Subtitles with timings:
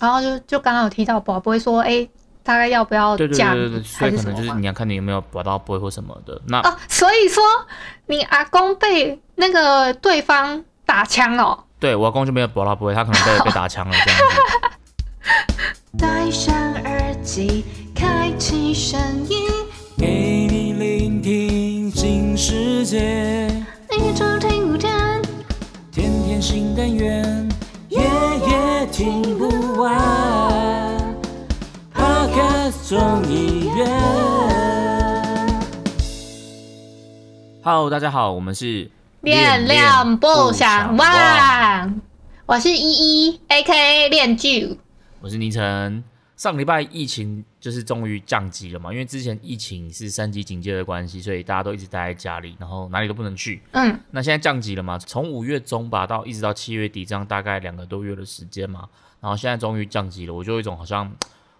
[0.00, 2.06] 然后就就刚刚有提到宝不会说，哎，
[2.42, 6.40] 大概要不要对对嫁对对对，所以可能就是你要看你有没有拔到杯或什么的。
[6.48, 7.42] 那哦，所以说
[8.06, 11.64] 你阿公被那个对方打枪哦。
[11.78, 14.24] 对我阿公就没有拔到杯，他可能被被打枪了这样子。
[15.98, 16.54] 戴上
[16.84, 17.64] 耳机，
[17.94, 19.48] 开启声音，
[19.96, 23.46] 给你聆听新世界，
[23.90, 24.90] 你就听不见。
[25.92, 27.48] 天天新单元，
[28.54, 29.48] 夜夜听不
[29.82, 31.04] 完。
[31.92, 33.88] Podcast 众议院。
[37.64, 38.88] Hello，大家好，我们是
[39.22, 42.00] 恋恋不想忘，
[42.46, 44.78] 我是依依，A K A 恋剧。
[45.20, 46.04] 我是倪晨。
[46.36, 53.62] 上礼拜疫情就是终于降级了嘛，因为之前疫情是三级警戒的关系，所以大家都一直待在家里，然后哪里都不能去。
[53.70, 58.88] 嗯，那现在降级了嘛，从五月中吧到一直到七月底，这样大概两个多月的时间嘛。
[59.20, 61.10] 然后现在终于降级了，我就有一种好像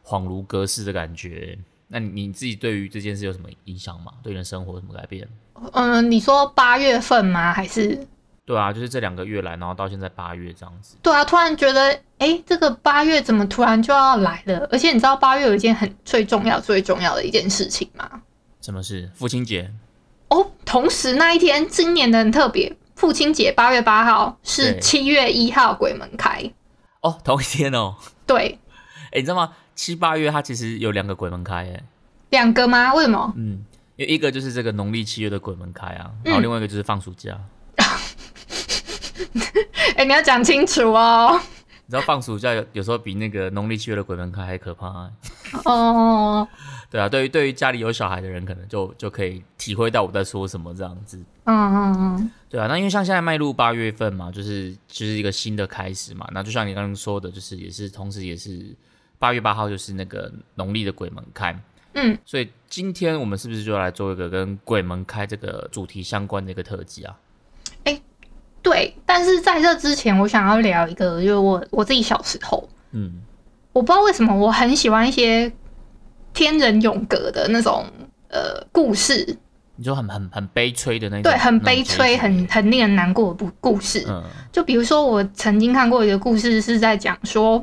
[0.05, 1.57] 恍如隔世的感觉。
[1.87, 4.13] 那你你自己对于这件事有什么影响吗？
[4.23, 5.29] 对你的生活有什么改变？
[5.73, 7.53] 嗯，你说八月份吗？
[7.53, 8.07] 还是？
[8.47, 10.97] 对啊，就是这两个月来，然后到现在八月这样子。
[11.03, 14.69] 对啊，突然觉得，哎，这个八月怎么突然就要来了？
[14.71, 18.21] 而且你知道八月有一件很最重要、最重要的一件事情吗？
[18.61, 19.11] 什么事？
[19.15, 19.73] 父亲节？
[20.29, 26.53] 哦，同时那一天，今年的很特别，父亲节八月八号是七月一号鬼门开。
[27.01, 27.97] 哦，同一天哦。
[28.27, 28.59] 对，
[29.13, 29.53] 哎，你知道吗？
[29.75, 31.83] 七八月它其实有两个鬼门开，哎，
[32.31, 32.93] 两个吗？
[32.95, 33.33] 为什么？
[33.37, 33.65] 嗯，
[33.97, 37.39] 有一个就是这个农历七月的鬼门开啊，嗯然后另外一个就是放暑假。
[39.97, 41.41] 哎，你要讲清楚哦。
[41.87, 45.11] 你知道放暑假有有时候比那个农历七月的鬼门开还可怕、啊。
[45.65, 46.49] 哦，
[46.91, 51.19] 对啊，对于对于家里有小孩的人，可能就就可以体会到我在说什么这样子。
[51.45, 56.27] 嗯嗯嗯，对啊，那因为像现在迈入八月份嘛，就是就是一个新的开始嘛。
[56.33, 58.75] 那就像你刚刚说的，就是也是同时也是
[59.19, 61.55] 八月八号就是那个农历的鬼门开。
[61.93, 67.15] 嗯，所以今天我们是不是就来做一个跟鬼门开这个主题相关的一个特辑啊？
[68.65, 68.93] 对。
[69.07, 73.23] 但是在这之前，我想要聊一个，就是我我自己小时候，嗯，
[73.73, 75.53] 我不知道为什么我很喜欢一些
[76.33, 77.87] 天人永隔的那种
[78.29, 79.39] 呃故事，
[79.77, 84.05] 你就很很很悲催的那种，对，很悲催、很很令人难过的故故事。
[84.09, 84.21] 嗯。
[84.51, 87.63] 就比如说，我曾经看过一个故事，是在讲说，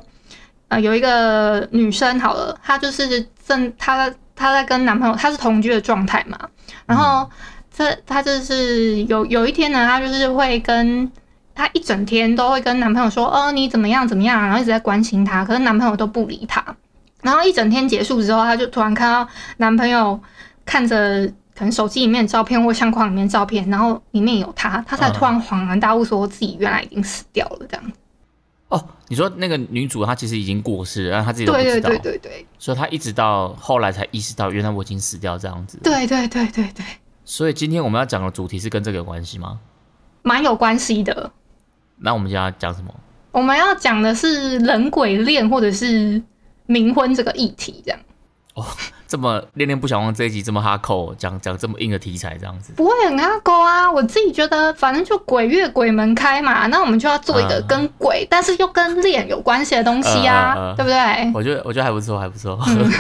[0.68, 6.38] 呃，有一个女生好了，她就是正她她在跟男朋友，她是同居的状态嘛，
[6.86, 7.30] 然后
[7.76, 11.10] 这她就是有有一天呢，她就是会跟
[11.56, 16.64] 她一整天都会跟男朋友说，哦，你怎么样怎么样，然后一直在关心她，可是男朋友都不理她，
[17.22, 19.28] 然后一整天结束之后，她就突然看到
[19.58, 20.20] 男朋友
[20.66, 27.86] 看着可能手机里面的照片或相框里面的照片，然后里面有她，她才突然恍然大悟，说自己原来已经死掉了，这样。
[27.86, 27.92] 子。
[28.70, 32.46] 哦，你说那个女主她其实已经过世了，然后她自己都不对知道，对对对对。
[32.58, 35.78] 所以她一直到后来才意识到，原来我已经死掉这样子。
[35.84, 36.86] 对对对对对，
[37.32, 39.58] 所以今天我们要讲的主题是跟这个有关系吗？
[40.22, 41.32] 蛮有关系的。
[41.96, 42.94] 那我们今天要讲什么？
[43.32, 46.22] 我们要讲的是人鬼恋或者是
[46.68, 48.00] 冥婚这个议题，这样
[48.56, 48.66] 哦
[49.08, 52.74] 这么恋恋不想忘这一集这么哈扣，讲讲这么硬的题材这样子。
[52.76, 53.90] 不会很阿勾啊。
[53.90, 61.32] 我自己觉得，反正就鬼月鬼门开嘛，那我们就要做一个嗯跟鬼，但是又跟恋有关系的东西啊，嗯嗯嗯对不对？
[61.34, 62.60] 我觉得我觉得还不错，还不错。
[62.68, 62.92] 嗯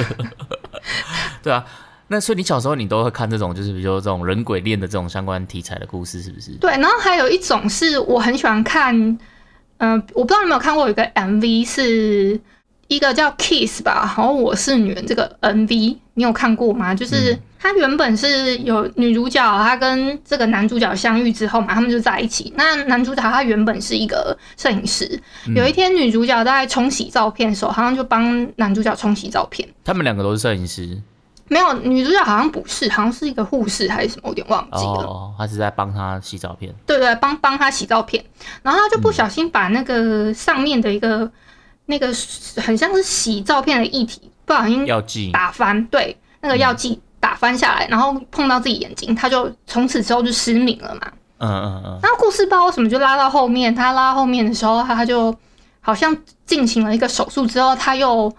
[1.43, 1.65] 对啊，
[2.11, 6.51] 那所以你小时候你都会看这种就是比如说这种人鬼恋的这种相关题材的故事，是不是？
[6.59, 8.93] 对，然后还有一种是我很喜欢看，
[9.77, 12.37] 嗯、我不知道你有没有看过有一个 MV 是
[12.87, 16.93] 一个叫 Kiss 吧，然后我是女人这个 MV，你有看过吗？
[16.93, 22.51] 就是嗯它原本是有女主角，她跟这个男主角相遇之后嘛，他们就在一起。
[22.57, 25.07] 那男主角他原本是一个摄影师，
[25.47, 29.69] 嗯有一天女主角在冲洗照片的时候，好像就帮男主角冲洗照片。
[29.85, 30.99] 他们两个都是摄影师
[31.51, 35.03] 没有，女主角好像不是，好像是一个护士还是什么，我有点忘记了。
[35.03, 36.73] 哦，他是在帮她洗照片。
[36.85, 38.23] 对对，帮帮她洗照片，
[38.63, 41.29] 然后她就不小心把那个上面的一个、
[41.87, 42.07] 那个
[42.55, 51.11] 很像是洗照片的液体，不小心药剂打翻，对，那个药剂打翻下来，然后碰到自己眼睛，她就从此之后就失明了嘛。
[51.39, 55.35] 嗯嗯嗯，然后故事不知道为什么就拉到后面，她拉到后面的时候，他他就
[55.81, 56.15] 好像
[56.45, 58.33] 进行了一个手术之后，她又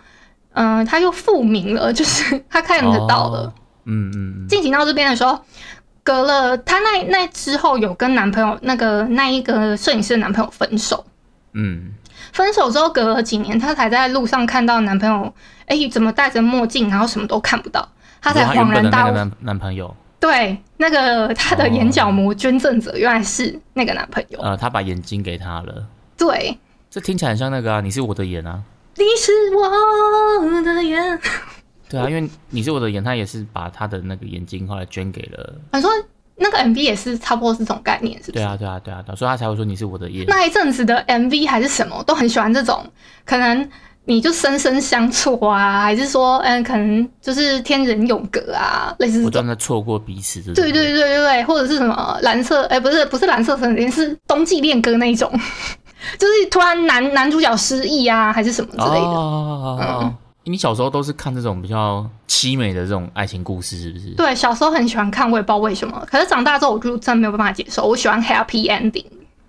[0.52, 3.40] 嗯、呃他又复明了，就是 他看得到了。
[3.40, 3.52] 哦
[3.84, 5.36] 嗯嗯嗯，进行到这边的时候，
[6.04, 11.04] 隔了他那那之后有跟男朋友那个那一个摄影师的男朋友分手。
[11.54, 11.90] 嗯，
[12.32, 15.34] 分手之后隔了几年，她才在路上看到男朋友，
[15.66, 17.88] 哎、怎么戴着墨镜，然后什么都看不到，
[18.20, 19.12] 她才恍然大悟。
[19.12, 24.38] 男男朋友，对，那个她的眼角膜捐赠者原来是那个男朋友。
[24.40, 25.84] 呃，他把眼睛给他了，
[26.16, 26.56] 对，
[26.88, 28.62] 这听起来很像那个啊，你是我的眼啊，
[28.96, 31.20] 你是我的眼。
[31.88, 35.54] 对啊，因为你是我的眼，他也是把他的那个眼睛后来捐给了。
[35.72, 35.90] 你说
[36.36, 38.42] 那个 MV 也是差不多是这种概念，是不是？
[38.42, 40.24] 对啊，对啊，对啊，所以他才会说你是我的眼。
[40.26, 42.84] 那一阵子的 MV 还是什么，都很喜欢这种，
[43.26, 43.68] 可能
[44.04, 49.22] 你就深深相错啊，还是说，嗯，可能就是天人永隔啊，类似。
[49.22, 55.30] 不断的错过彼此，对对对对对对，或者是什么蓝色，哎、不是不是蓝色森林，是冬季恋歌那一种，
[56.18, 59.06] 就是突然男男主角失忆啊，还是什么之类的。
[59.06, 60.14] 哦，
[60.44, 64.10] 你小时候都是看这种比较凄美的这种爱情故事，是不是？
[64.16, 69.04] 对，小时候很喜欢看，我也不知道为什么，可是长大之后我就真的没有办法接受，我喜欢 happy ending。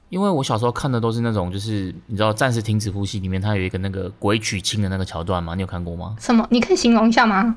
[0.09, 5.55] 因为我小时候看的都是那种，就是你知道《暂时停止呼吸》里面它有一个那个鬼娶亲的那个桥段吗？
[5.55, 6.15] 你有看过吗？
[6.19, 6.45] 什么？
[6.51, 7.55] 你可以形容一下吗？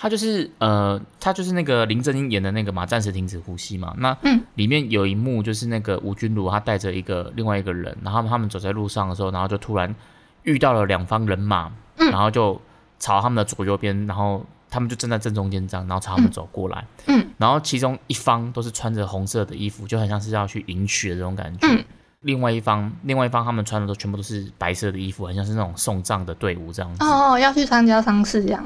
[0.00, 3.92] 他就是呃，他就是那个林正英演的那个嘛，《暂时停止呼吸》嘛。
[3.98, 9.92] 那嗯里面有一幕就是那个吴君如，他带着一个另外一个人，然后他们走在路上的时候，然后就突然
[10.44, 12.60] 遇到了两方人马，嗯然后就
[13.00, 21.66] 朝他们的左右边，然后他们就站在正中间这样，然后朝他们走过来，嗯然后其中一方都是穿着红色的衣服，就很像是要去迎娶的这种感觉。
[21.66, 21.84] 嗯
[22.22, 27.04] 另外一方，另外一方他们穿的都全部都是白色的衣服，很像是那种送葬的队伍这样子。
[27.04, 28.64] 哦哦，要去参加丧事这样。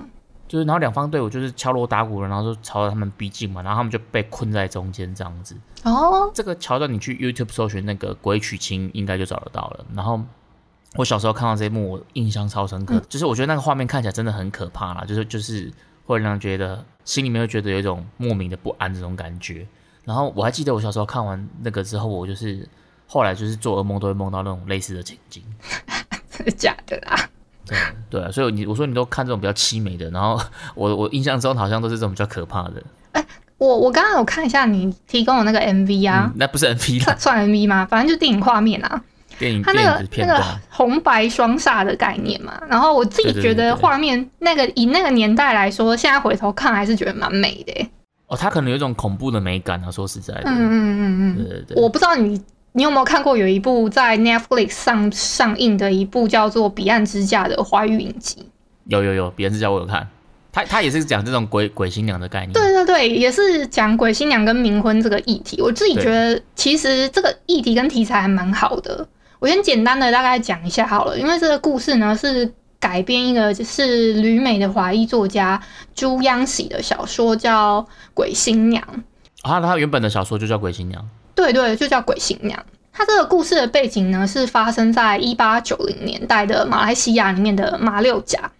[0.52, 5.56] 就是，然后两方队伍就是敲锣打鼓的，然后就朝着他们逼近嘛，然后他们就被困在中间这样子。
[5.82, 9.86] 哦，这个桥段你去 YouTube 搜寻那个鬼娶亲，应该就找得到了。
[9.94, 10.20] 然后
[10.96, 15.72] 我小时候看到这一幕，我印象超深刻，就是我觉得那个画面看起来真的很可怕啦，就是就是
[16.04, 19.66] 会让人觉得心里面会觉得有一种莫名的不安这种感觉。
[20.04, 22.68] 然后我还记得我小时候看完那个之后，我就是
[23.06, 25.42] 后来就是做噩梦都会梦到那种类似的情景。
[26.30, 27.16] 真的假的啦？
[27.66, 27.78] 对
[28.10, 30.40] 对啊，所以你我说你都看这种比较凄美的，然后
[30.74, 32.82] 我我印象中好像都是这种比较可怕的。
[33.12, 33.24] 哎
[33.58, 37.86] 我我刚刚有看一下你提供的那个 MV 啊，嗯，那不是 MV，算算 MV 吗？
[37.88, 39.00] 反正就电影画面啊，
[39.38, 40.60] 电影它那个那个段。
[40.68, 42.60] 红白双煞的概念嘛。
[42.68, 47.90] 然后我自己觉得画面那个以那个年代来说，现在回头看还是觉得蛮美的欸。
[48.26, 50.42] 哦，它可能有一种恐怖的美感啊，说实在的。
[50.46, 51.80] 嗯嗯嗯嗯对对对。
[51.80, 52.42] 我不知道你
[52.74, 58.46] 你有没有看过有一部在 Netflix 上上映的一部叫做《彼岸之嫁》的华语影集。
[58.86, 60.08] 有有有，彼岸之家我有看，
[60.50, 62.52] 他他也是讲这种鬼鬼新娘的概念。
[62.54, 65.60] 对对对，也是讲鬼新娘跟冥婚这个议题。
[65.60, 69.06] 我自己觉得，其实这个议题跟题材还蛮好的。
[69.38, 75.60] 我先简单的大概讲一下好了，因为这个故事呢是改编一个就是旅美的华裔作家
[75.94, 77.82] 朱央喜的小说，叫
[78.14, 78.82] 《鬼新娘》。
[79.48, 81.06] 啊，他原本的小说就叫鬼新娘。
[81.34, 82.58] 对对，就叫鬼新娘。
[82.92, 88.50] 它这个故事的背景呢，是发生在一八九零年代的马来西亚里面的马六甲。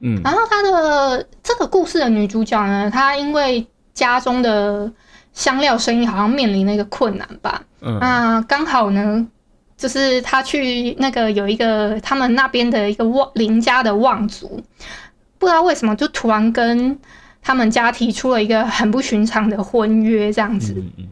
[0.00, 4.90] 嗯，然后她的这个故事的女主角呢，她因为家中的
[5.32, 7.98] 香料生意好像面临了一个困难吧，嗯。
[8.00, 9.26] 那刚好呢，
[9.76, 14.62] 就是她去那个有一个他们那边的一个望邻家的望族，
[15.38, 16.98] 不知道为什么就突然跟
[17.42, 21.04] 他们家提出了一个很不寻常的婚约这样子，嗯嗯，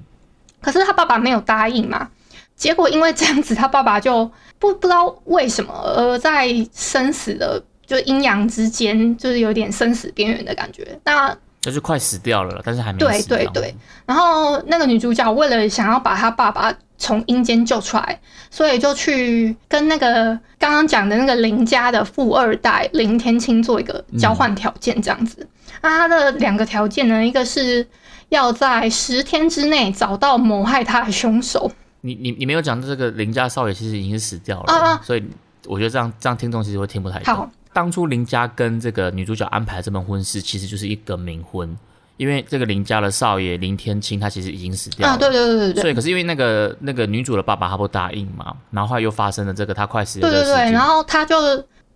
[0.63, 2.09] 可是他爸爸没有答应嘛，
[2.57, 4.25] 结果因为这样子，他爸爸就
[4.59, 10.99] 不不知道为什么而在生死的就阴阳之间，就是有点生死边缘的感觉。
[11.05, 13.29] 那就是快死掉了，但是还没对死。
[13.29, 13.75] 对对，
[14.07, 18.21] 然后那个女主角为了想要把她爸爸从阴间救出来，
[18.51, 25.47] 所以就去跟那个刚刚讲的那个林家的富二代林天青做一个交换条件，这样子。
[25.83, 27.87] 那他的两个条件呢，一个是
[28.33, 31.71] 要在十天之内找到谋害他的凶手。
[32.01, 35.23] 你你你没有讲这个林家少爷其实已经是死掉了，啊啊所以
[35.67, 37.35] 我觉得这样这样听众其实会听不太懂。
[37.35, 41.77] 好，当初林家跟这个女主角安排这门婚事，其实就是一个冥婚，
[42.17, 45.15] 因为这个林家的少爷林天青他其实已经死掉了。
[45.15, 50.73] 啊，对对对对对所以，可是因为那个那个女主的爸爸他不答应嘛，然后后来又发生了这个他快死的对对对。
[50.73, 51.37] 然后他就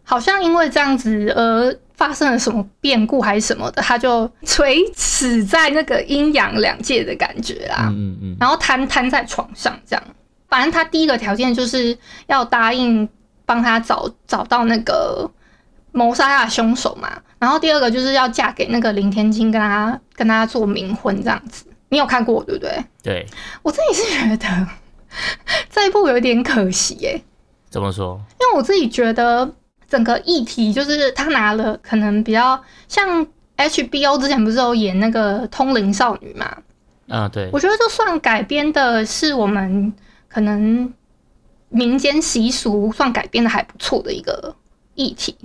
[0.08, 7.88] 好像因为这样子而发生了什么变故还是什么的，他就垂死在那个阴阳两界的感觉啦。
[7.90, 10.02] 嗯嗯嗯，然后瘫瘫在床上这样。
[10.48, 11.98] 反正他第一个条件就是
[12.28, 13.08] 要答应
[13.44, 15.28] 帮他找找到那个
[15.90, 17.10] 谋杀他的凶手嘛，
[17.40, 21.66] 然后第二个就是要嫁给那个林天青，跟他跟他做冥婚这样子。
[21.88, 22.84] 你有看过对不对？
[23.02, 23.26] 对，
[23.62, 24.68] 我自己是觉得
[25.68, 27.20] 这一部有点可惜耶、
[27.70, 28.20] 怎么说？
[28.40, 29.52] 因为我自己觉得
[29.88, 33.26] 整个议题就是他拿了可能比较像
[33.57, 36.57] HBO 之前不是有演那个《通灵少女》嘛，
[37.09, 39.93] 啊，对，我觉得就算改编的是我们
[40.28, 40.93] 可能
[41.69, 44.55] 民间习俗，算改编的还不错的一个
[44.95, 45.37] 议题。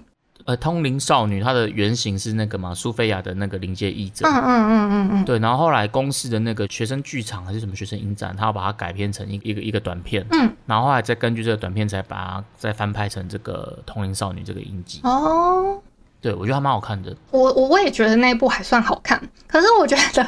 [0.45, 4.27] 呃通灵少女，她的原型是那个嘛苏菲亚的那个灵界译者。
[4.27, 14.99] 嗯嗯嗯嗯嗯，对，然后后来公司的那个学生剧场还是什么学生影展，他要把它改编成一一个一个短片，嗯，然后后来再根据这个短片才把它再翻拍成这个《通灵少女》这个影集。
[15.03, 15.79] 哦，
[16.21, 17.15] 对，我觉得还蛮好看的。
[17.31, 20.27] 我我我也觉得那一部还算好看，可是我觉得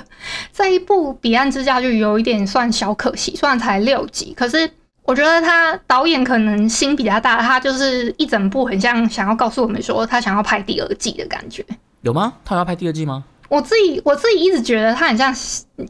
[0.51, 4.70] 这一部《彼岸之家》就有一点算小可惜，虽然才六集，可是
[5.05, 11.65] 我觉得他导演可能心比较大，他就是一整部很像想要告诉我们说他想要拍第二季的感觉。
[12.01, 12.33] 有吗？
[12.45, 13.24] 他有要拍第二季吗？
[13.50, 15.36] 我自己我自己一直觉得他很像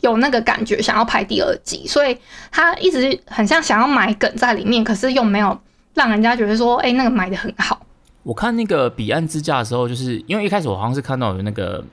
[0.01, 2.17] 有那个感觉，想要拍第二季，所以
[2.51, 5.58] 他一直很像想要埋梗在里面，可是又没有
[5.93, 7.79] 让人家觉得说，哎、那个埋的很好。
[8.24, 11.84] 我看那个《彼岸之家》的时候，就是因为一开始我好像是看到有那个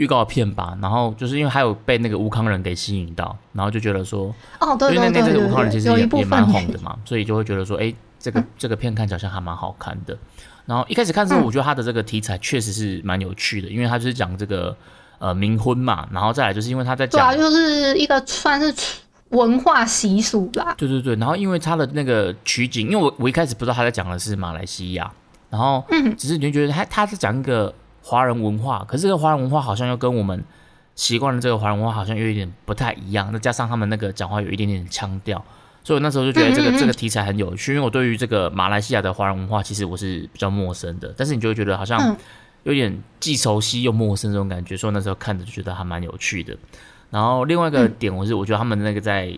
[0.00, 6.16] 预告片吧，然后就是因为还有被那个吴康仁给吸引到，然后就觉得说，哦，对对对吴康仁其，实也也有一部
[6.46, 10.16] 红的嘛， 所以就会觉得说，哎、这个这个片看起来好像还蛮好看的。
[10.64, 14.74] 然后一开始看的时候，嗯我觉得他的这个题材确实是蛮有趣的，因为他就是讲这个
[15.18, 18.74] 呃冥婚嘛，然后再来就是因为他在讲对啊，就是一个算是
[19.28, 20.74] 文化习俗啦。
[20.78, 25.12] 对对对，然后因为他的那个取景，因为我我一开始不知道他在讲的是马来西亚，
[25.50, 30.42] 然后嗯只是你就觉得他他是讲一个华人文化，可是这个华人文化好像又跟我们
[30.94, 35.44] 习惯的这个华人文化好像又有一点不太一样，再加上他们那个讲话有一点点腔调，
[35.84, 42.16] 所以我那时候就觉得这个这个题材很有趣，因为我对于这个马来西亚的华人文化其实我是比较陌生的，但是你就会觉得好像嗯。
[42.64, 46.54] 有点既熟悉又陌生这种感觉，所以我那时候看着就觉得还蛮有趣的。
[47.08, 47.94] 然后另外一个嗯。
[47.98, 49.34] 点，我是我觉得他们那个在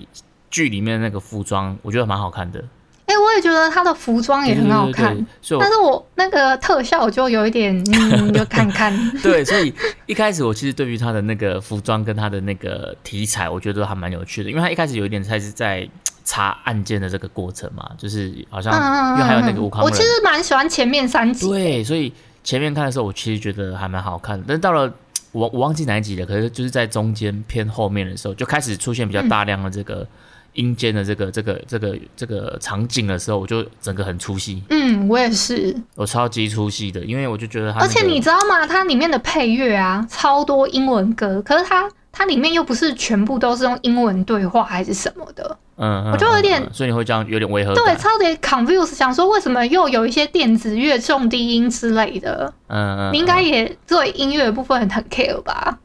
[0.51, 2.65] 剧里面的那个服装，我觉得蛮好看的，
[3.07, 5.15] 哎、我也觉得他的服装也很好看，
[5.61, 8.93] 但是我那个特效就有一点，嗯， 就看看。
[9.23, 9.73] 对，所以
[10.07, 15.87] 一开始我其实对于他的那个服装跟他的那个题材，我觉得都还蛮有趣的，因为他一开始有一点他是在
[16.25, 21.49] 查案件的这个过程嘛，就是好像嗯因为还有那个吴康仁，我其实蛮喜欢前面三集。
[21.49, 22.11] 对，所以
[22.43, 24.91] 前面看的时候，我其实觉得还蛮好看的，但是到了
[25.33, 30.07] 我我忘记哪一集了，可是就是在中间偏后面的时候，就开始出现比较大量的这个
[30.55, 35.75] 阴间的这个这个这个这个场景的时候，我就整个很出戏，嗯，我也是。
[35.95, 38.67] 我超级出戏的，因为我就觉得他、而且你知道吗？
[38.67, 52.53] 它里面的配乐啊，超多英文歌，可是它它里面又不是全部都是用英文对话还是什么的，嗯，嗯我就有点嗯嗯所以你会这样有点违和对，超级 confused，想说为什么又有一些电子乐、重低音之类的？
[52.69, 55.79] 嗯嗯，你应该嗯也对音乐的部分很 care 吧？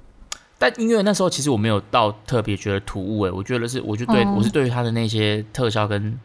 [0.60, 6.20] 但音乐那时候其实我没有到特别觉得突兀诶，我觉得是，我就对、哦我是对于他的那些特效跟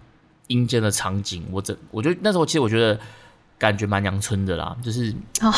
[0.47, 2.99] 阴间的场景，我整我觉得那时候其实我觉得
[3.59, 5.53] 感觉蛮阳春的啦，就是哦。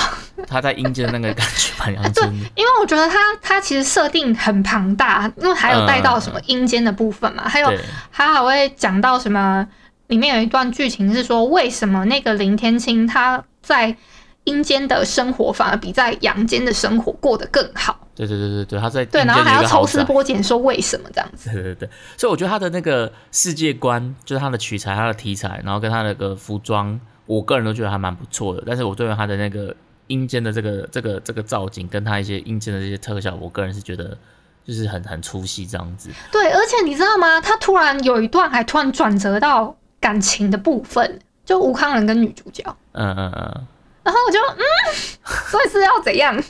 [0.47, 2.47] 他在阴间的那个感觉蛮阳春的。
[2.54, 7.81] 因为我觉得他他其实设定很庞大，因为还有带到什么阴间的部分嘛，还有对，
[8.12, 9.66] 他还会讲到什么，
[10.09, 13.97] 里面有一段剧情是说，为什么那个林天青他在
[14.45, 17.99] 阴间的生活反而比在阳间的生活过得更好？
[18.15, 21.51] 对对对对对，他在对，然后还要抽丝剥茧说为什么这样子？
[21.51, 28.63] 对对对，所以我觉得他的那个世界观，就是他的取材、他的题材，然后跟他那个服装，我个人都觉得还蛮不错的。
[28.67, 29.75] 但是我对于他的那个
[30.07, 34.17] 阴间的这个这个这个造景，跟他一些阴间的这些特效，我个人是觉得
[34.65, 36.11] 就是很很出戏这样子。
[36.31, 37.41] 对，而且你知道吗？
[37.41, 43.67] 他突然有一段还突然转折到感情的部分，就吴康仁跟女主角，嗯嗯嗯，
[44.04, 44.62] 然后我就嗯，
[45.50, 46.38] 所以是要怎样？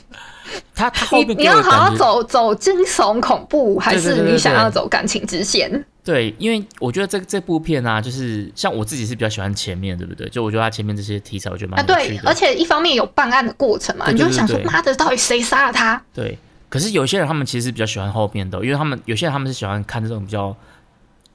[0.75, 5.83] 他他后你要好好，走走惊悚恐怖，还是对对对对对你想要走感情支线？
[6.03, 10.29] 对，因为我觉得这这部片啊，就是像我自己是比较喜欢前面，对不对？
[10.29, 12.29] 就我觉得他前面这些题材，我觉得啊，对，蛮有趣的。
[12.29, 15.99] 而且一方面有办案的过程嘛，对你就会想说，对对对妈的，到底谁杀了他？
[16.13, 16.37] 对，
[16.69, 20.55] 可是有些人他们其实比较喜欢后面的，因为他们有些人他们是喜欢看这种比较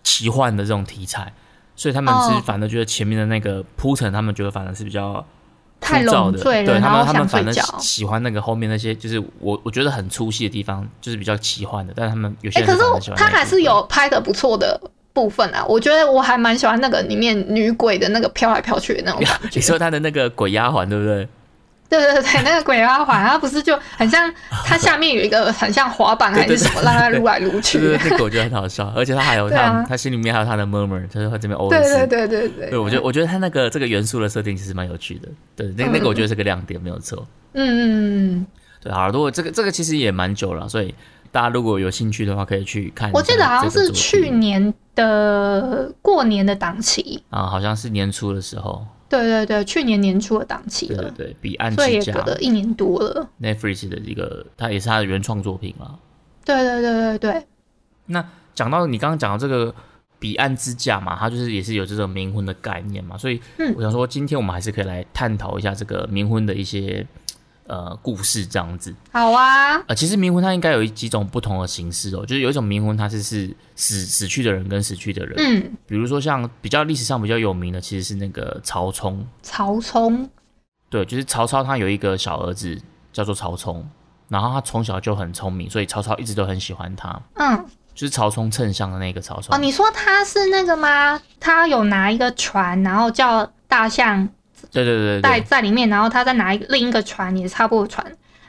[0.05, 1.33] 奇幻的这种题材，
[1.75, 5.27] 所以他们是哦反而觉得前面的那个铺陈，他们觉得反而是比较
[5.81, 12.73] 太枯燥的，对他们他们反而想睡觉喜欢那个后面那些，就是我我觉得很粗细的地方，就是比较奇幻的，但是他们有些可。
[12.73, 14.81] 是他还是有拍的不错的
[15.13, 19.61] 部分啊，我觉得我还蛮喜欢那个里面女鬼的那个飘来飘去的那种感觉 你。
[19.61, 21.29] 说他的那个鬼丫鬟，对不对？
[21.91, 24.33] 对对对，那个鬼压环，它不是就很像，
[24.65, 27.79] 它下面有一个很像滑板还是什么，让它撸来撸对对去。
[27.79, 29.85] 对，那个我觉得很好笑，而且它还有他、对啊。
[29.89, 31.69] 他心里面还有它的 murmur，就是它这边 OS。
[31.69, 37.27] 对对对对对，对，我觉得我觉得他那个这个元素的设定其实蛮有趣的，对，那那个我觉得是个亮点，没有错。
[37.55, 38.47] 嗯嗯嗯，
[38.81, 40.95] 对，好，如果这个这个其实也蛮久了，所以
[41.33, 53.29] 大家如果有兴趣的话，可以去看我记得好像是去年的过年的档期，啊，好像是年初的时候，对对对，去年年初的档期了，对对对，彼岸所以之家也隔了一年多了。
[53.43, 55.99] Netflix 的一个，它也是它的原创作品嘛。
[56.45, 57.47] 对对对对对，
[58.07, 58.25] 那
[58.55, 59.75] 讲到你刚刚讲到这个
[60.19, 67.05] 彼岸之架嘛，它就是也是有这种冥婚的概念嘛，所以嗯我想说，今天我们还是可以来探讨一下这个冥婚的一些
[67.71, 68.93] 呃故事这样子。
[69.13, 80.29] 好啊，呃，其实冥婚它应该有几种不同的形式哦，就是有一种冥婚它是是死死去的人跟死去的人，嗯，比如说像比较历史上比较有名的，其实是那个曹冲，曹冲，
[80.89, 82.77] 对，就是曹操他有一个小儿子
[83.13, 83.89] 叫做曹冲，
[84.29, 89.55] 然后他从小就很聪明，所以曹操一直都很喜欢他，嗯，就是曹冲称象的那个曹冲。
[89.55, 91.21] 哦，你说他是那个吗？
[91.39, 94.29] 他有拿一个船，然后叫大象
[94.71, 98.05] 对对对在在里面，然后他再拿一另一个船，也是差不多的船，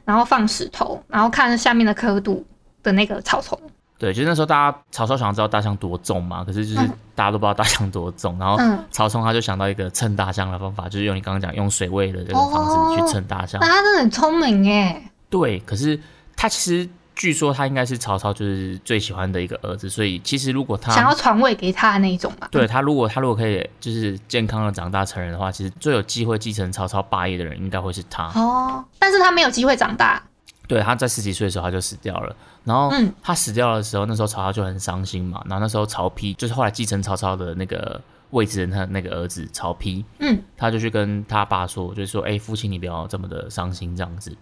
[0.05, 2.45] 然后放石头，然后看下面的刻度
[2.83, 3.59] 的那个草丛。
[3.97, 13.61] 对，就是那时候大家曹操想要知道大象多重嘛，可是就是嗯大家都不知道大象多重，然后嗯，曹冲他就想到一个称大象的方法，就是用你刚刚讲用水位的这个方式去称大象。
[13.61, 14.99] 那他真的很聪明耶。
[15.29, 15.99] 对，可是
[16.35, 22.47] 他其实据说他应该是曹操就是最喜欢的一个儿子，所以其实如果他想要传位给他的那一种嘛。
[22.49, 28.31] 对他如果他如果可以就是健康的长大成人的话，其实最有机会继承曹操霸业的人应该会是他。
[28.35, 30.21] 哦，但是他没有机会长大。
[30.67, 37.99] 对，他在十几岁的时候他就死掉了，然后嗯他死掉的时候，那时候曹操就很伤心嘛，然后那时候曹丕就是后来继承曹操的那个
[38.29, 44.33] 位置的他那个儿子曹丕，嗯，他就去跟他爸说，就是说，哎、父亲你不要这么的伤心这样子。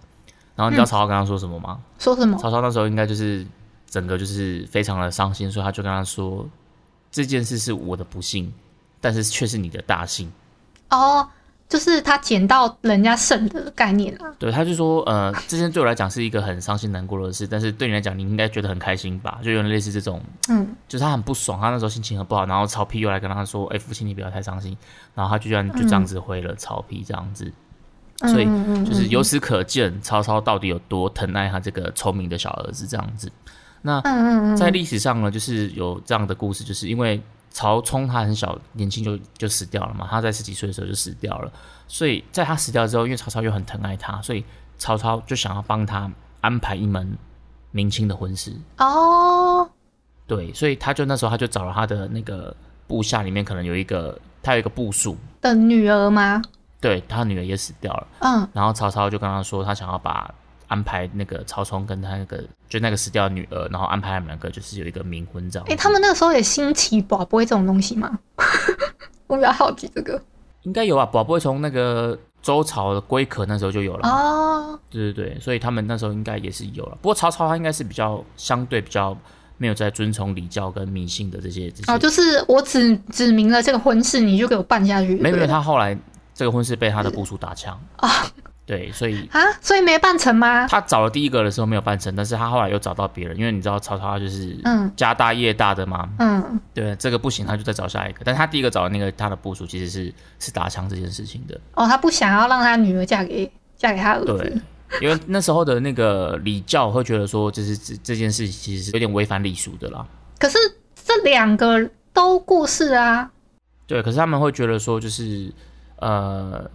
[0.59, 1.79] 然后你知道曹操跟他说什么吗？
[1.99, 2.37] 说什么？
[2.37, 3.47] 曹操那时候应该就是
[3.89, 6.45] 整个就是非常的伤心，所以他就跟他说，
[7.09, 8.51] 这件事是我的不幸，
[8.99, 10.29] 但是却是你的大幸。
[10.89, 11.25] 哦，
[11.69, 14.35] 就是他捡到人家肾的概念啊。
[14.37, 19.39] 对，他就说，呃，这件对我来讲是一个很伤心难过的事，但是对你来讲，你应该觉得很开心吧？
[19.41, 24.77] 就有点类似这种，嗯，就是他很不爽，他那时候心情很不好，然后曹丕又来跟他说，哎、父亲你不要太伤心，
[25.15, 27.49] 然后他居然就这样子回了曹丕这样子，
[28.27, 28.45] 所以
[28.85, 33.31] 就是由此可见，曹操到底有多疼爱他这个聪明的小儿子这样子。
[33.81, 34.01] 那
[34.57, 41.49] 在历史上呢，就是有这样的故事，就是因为曹冲他很小年轻就就死掉了嘛，他在十几岁的时候就死掉了，
[41.87, 44.43] 所以在他死掉之后，因为曹操又很疼爱他，所以
[44.77, 46.11] 曹操就想要帮他
[46.41, 47.17] 安排一门
[47.71, 48.53] 明清的婚事。
[48.79, 49.69] 哦，
[50.27, 52.53] 对，所以他就那时候他就找了他的那个
[52.85, 56.41] 部下里面可能有一个他有一个部属，的女儿吗？
[56.81, 60.33] 对他女儿也死掉了，嗯，然后曹操就跟他说，他想要把
[60.67, 65.73] 安排那个曹冲跟他那个就那个死掉的女儿，然后安排他们两个就是有一个冥婚这样子。
[65.73, 68.19] 哎、他们那个时候也兴起宝不会这种东西吗？
[69.27, 70.21] 我比较好奇这个。
[70.63, 76.97] 应该有啊，宝不会从那个周朝的龟壳那时候就有了嘛，哦，对对对，所以他们那时候应该也是有了。
[77.01, 79.17] 不过曹操他应该是比较相对比较
[79.57, 81.91] 没有在遵从礼教跟迷信的这些这些。
[81.91, 85.15] 哦，就是我指指明了这个婚事，你就给我办下去。
[85.15, 85.97] 没有没有，他后来
[86.39, 88.09] 这个婚事被他的部属打枪啊。
[88.65, 90.65] 对，所以啊，所以没办成吗？
[90.67, 98.21] 他找了第一个的时候没有办成，但是他后来又找到别人，因为你知道曹操他就是嗯家大业大的嘛，嗯，对，这个不行，他就再找下一个。
[98.23, 104.61] 但他第一个找的那个他的部属其实是是打枪这件事情的，哦，他不想要让他女儿嫁给嫁给他儿对子。，
[105.01, 110.05] 因为那时候的那个礼教会觉得说，就是这这件事其实是有点违反礼俗的啦。
[110.37, 110.57] 可是
[111.03, 113.31] 这两个都过世啊。
[113.87, 115.51] 对，可是他们会觉得说，就是
[115.99, 116.69] 呃，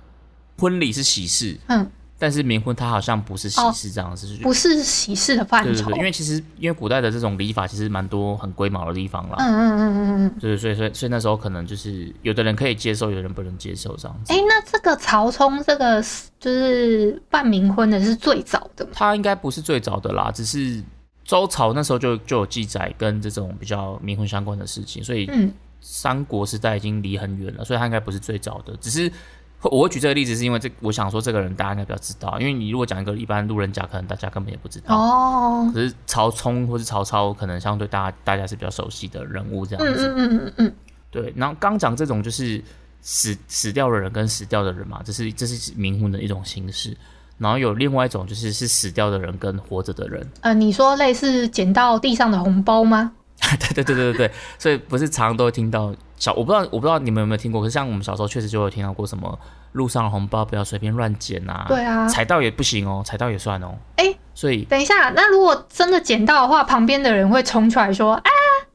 [0.59, 5.71] 婚礼是喜事，嗯，但是冥婚它好像不是喜事这样子，就是不是喜事的范畴。
[5.71, 9.37] 对对对，因为其实因为古代的这种礼法其实蛮多很龟毛的地方啦。
[9.39, 10.35] 嗯嗯嗯嗯嗯。
[10.41, 14.33] 对，所以所以所以那时候可能就是有的人可以接受，有的人不能接受这样子。
[14.33, 16.03] 哎、那这个曹冲这个
[16.39, 18.91] 就是办冥婚的是最早的吗？
[18.95, 20.83] 他应该不是最早的啦，只是
[21.25, 25.51] 周朝那时候就就有记载跟这种比较冥婚相关的事情，所以嗯
[25.87, 28.75] 三国时代已经离很远了，所以他应该不是最早的。
[28.79, 29.13] 只是
[29.61, 34.97] 我会举这个例子，是因为这我想说这个人大家应该比较知道，因为你如果讲一个一般路人甲，可能大家根本也不知道。
[34.97, 40.09] 哦，可是曹冲或是曹操，可能相对大家大家是比较熟悉的人物这样子。
[40.09, 40.75] 嗯嗯嗯嗯嗯，
[41.11, 42.63] 对，然后刚讲这种就是
[43.03, 46.97] 死死掉的人跟死掉的人嘛，这是这是冥婚的一种形式。
[47.37, 53.13] 然后有另外一种就是是死掉的人跟活着的人，呃，你说类似捡到地上的红包吗？
[53.75, 59.39] 对对对对对对，所以不是常常都会听到小，我不知道我不知道你们有没有听过，可是像我们小时候确实就有听到过什么
[59.73, 68.31] 路上的红包不要随便乱捡啊，对啊踩到也不行哦，踩到也算哦，哎所以等一下，那如果真的捡到的话，旁边的人会冲出来说：“啊，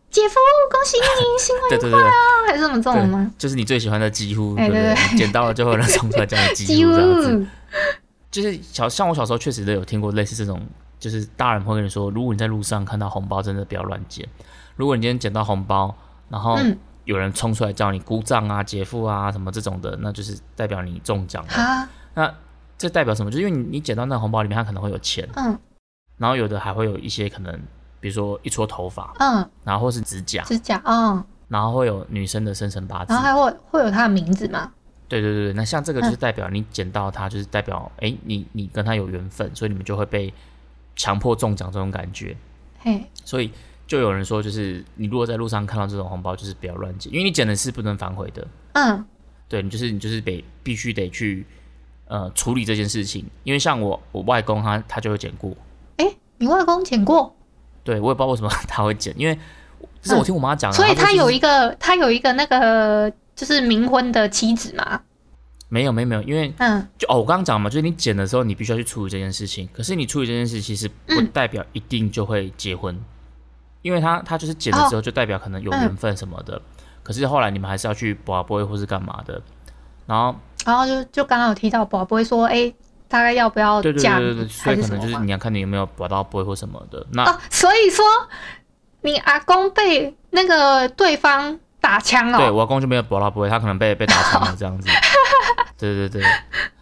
[0.10, 0.36] 姐夫，
[0.72, 2.12] 恭喜你， 新婚对对对对，啊！”
[2.48, 3.30] 还是什么这种吗？
[3.38, 5.18] 就是你最喜欢的几乎，哎对不对对？
[5.18, 7.48] 捡到了就会有人冲出来叫你几 几乎乎这样子，
[8.32, 10.62] 就是小像我小时候确实都有听过类似这种，
[10.98, 14.26] 就是大人会跟你说，如果你在路上看到红包，真的不要乱捡。
[14.80, 15.94] 如果你今天捡到红包，
[16.30, 21.90] 然后嗯有人冲出来叫你姑丈啊、姐夫啊什么这种的，那就是代表你中奖了。
[22.14, 22.34] 那
[22.78, 23.30] 这代表什么？
[23.30, 25.60] 就是因为你你捡到那个红包里面，它可能会有钱，嗯
[26.18, 27.54] 然后有的还会有一些可能，
[28.00, 34.72] 比如说一撮头发，嗯，然后或是指甲，指甲，嗯然后会有女生的生辰八字然后，还会会有她的名字吗？
[35.10, 40.34] 对对对对，那像这个就是嗯代表你捡到它，就是代表哎、你你跟他有缘分，所以你们就会被
[40.96, 42.38] 强迫中奖这种感觉。
[42.80, 43.52] 嘿，所以
[43.90, 48.48] 就有人说，就是你如果在路上看到这种红包，就是不要乱捡，因为你捡的是不能反悔的。
[48.74, 49.04] 嗯，
[49.48, 51.44] 对你就是你就是得必须得去
[52.08, 55.52] 呃处理这件事情，因为像我我外公他他就会捡过，
[55.98, 56.06] 哎，
[56.38, 57.36] 你外公捡过，
[57.84, 59.36] 对我也不知道为什么 他会捡，因为
[60.04, 65.02] 这是我听我妈讲所以他有一个他有一个那个就是冥婚的妻子嘛。
[65.68, 71.28] 没有没有没有，因为嗯，就哦我刚刚讲嘛，就是你捡的时候你必须要去处理这件事情，可是你处理这件事其实不嗯。
[71.34, 73.00] 代表一定就会结婚，
[73.82, 76.62] 因为他他就是剪了之后就代表可能有缘分什么的，
[77.04, 79.42] 可是后来你们还是要去拔杯或是干嘛的，
[80.06, 82.74] 然后然后就就刚刚有提到宝不会说，哎，
[83.08, 88.06] 大概要不要对对对对对，所以可能就是你要看你有没有拔到杯或什么的，那哦，所以说
[89.02, 94.90] 你阿公被那个对方打枪对哦，我阿公就没有博到不会，他可能被被打枪了这样子。
[95.78, 96.22] 对对对，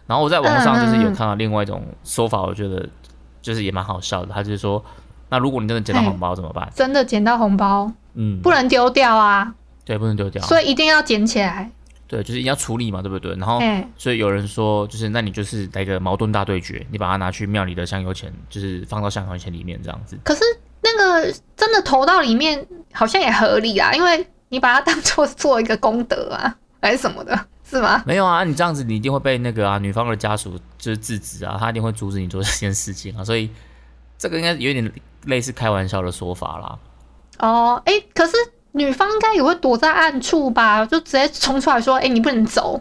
[0.08, 2.84] 然后我在网上就是有看到另外一种说法，我觉得
[3.40, 4.34] 就是也蛮好笑的。
[4.34, 4.84] 他就是说，
[5.28, 6.70] 那如果你真的捡到红包怎么办？
[6.74, 10.42] 真的捡到红包嗯，不能丢掉啊，对，不能丢掉。
[10.42, 11.70] 所以一定要捡起来。
[12.06, 13.32] 对，就是要处理嘛，对不对？
[13.36, 20.18] 然后哎，所以有人说，就是那你就是来个矛盾大对决，你把它拿去庙里的香油钱，就是放到香油钱里面这样子。
[20.24, 20.42] 可是
[20.80, 28.02] 那个真的投到里面好像也合理啊，因为你把它当做做一个功德啊， 还是什么的，是吗？
[28.06, 33.50] 没有啊，你这样子你一定会被那个啊女方的家属就是制止啊，他一定会阻止你做这件事情啊，所以
[34.16, 34.90] 这个应该有点
[35.24, 36.78] 类似开玩笑的说法啦。
[37.38, 38.36] 哦，哎，可是
[38.72, 42.74] 女方应该也会躲在暗处吧，就直接冲出来说，哎，你不能走，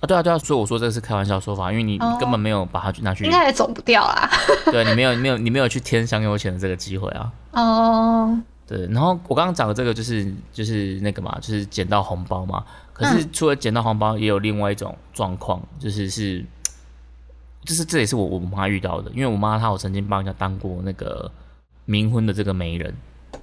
[0.00, 4.30] 啊，对啊，对啊，所以我说这个是开玩笑说法，因为你、根本没有把它去拿去应，该也走不掉啦。
[4.66, 7.32] 对你没有你没有你没有去添香油钱的这个机会啊。
[7.52, 12.64] 哦，对，然后我刚刚讲的这个就是就是那个嘛，就是捡到红包嘛。
[12.92, 16.44] 可是嗯除了捡到红包，也有另外一种状况，就是是，
[17.64, 21.30] 就是这也是我我妈遇到的，因为我妈她有曾经帮人家当过那个
[21.88, 22.94] 冥婚的这个媒人，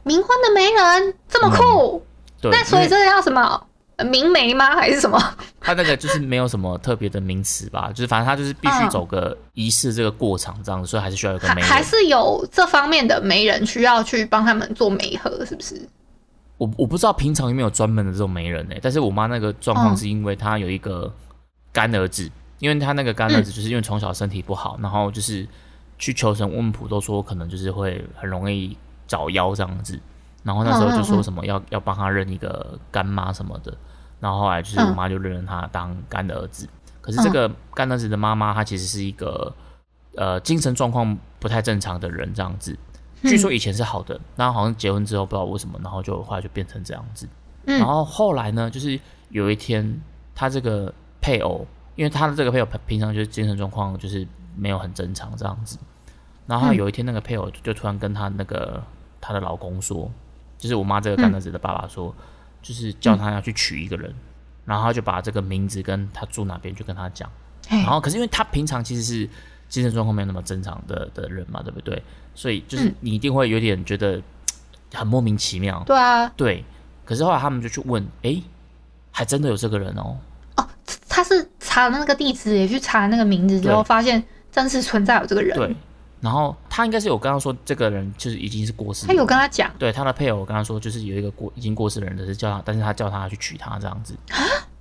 [0.05, 2.05] 冥婚的媒人这么酷，
[2.39, 3.61] 对，那所以这个叫什么？
[3.97, 4.71] 呃冥媒吗？
[4.75, 5.17] 还是什么？
[5.61, 11.63] 他那个就是没有什么特别的名词吧， 就是反正他就是必须嗯走个仪式这个过场这样子，所以还是需要有个媒人。
[11.63, 15.81] 还还是有这方面的媒人需要去帮他们做媒合，是不是？
[16.57, 21.09] 我我不知道平常有没有专门的这种媒人呢、但是我妈那个状况嗯是因为她有一个
[21.71, 22.29] 干儿子，
[22.59, 25.47] 因为她那个干儿子就是因为从小身体不好，然后就是
[25.97, 28.77] 去求神问卜都说可能就是会很容易
[29.07, 29.99] 找妖这样子，
[30.43, 33.75] 然后那时候就说什么要要帮他认一个干妈什么的，
[34.19, 36.67] 然后后来就是我妈就认了他当干的儿子，
[37.01, 39.53] 可是这个干儿子的妈妈她其实是一个
[40.15, 42.77] 呃精神状况不太正常的人这样子。
[43.21, 47.27] 据说以前是好的，然后好像结婚之后不知道为什么，然后就后来就变成这样子。
[47.65, 47.79] 嗯。
[47.79, 49.99] 然后后来呢，就是有一天，
[50.35, 55.77] 他这个配偶，因为他的这个配偶平平常就是精神状况就是没有很正常这样子。
[56.47, 58.83] 然后有一天，那个配偶就突然跟她那个
[59.19, 60.11] 她的老公说，
[60.57, 62.13] 就是我妈这个干儿子的爸爸说，
[62.61, 64.13] 就是叫他要去娶一个人，
[64.65, 67.29] 然后他就把这个名字跟他住哪边就跟他讲。
[67.69, 69.29] 然后可是因为他平常其实是
[69.67, 72.01] 精神状况没有那么正常的的人嘛，对不对？
[72.35, 74.21] 所以就是嗯你一定会有点觉得
[74.93, 76.63] 很莫名其妙，对啊，对。
[77.03, 78.41] 可是后来他们就去问，哎，
[79.11, 80.17] 还真的有这个人哦，
[80.57, 80.67] 哦
[81.07, 84.23] 他是查了那个地址，也去查那个名字之后，发现
[84.55, 85.57] 真是存在有这个人。
[85.57, 85.75] 对。
[86.21, 94.15] 然后他应该是有跟他说，这个人就是已经是过世他，有跟他讲，对他的配偶跟他说，就是有一个过已经过世的人，只是叫他，但是他叫他去娶她这样子，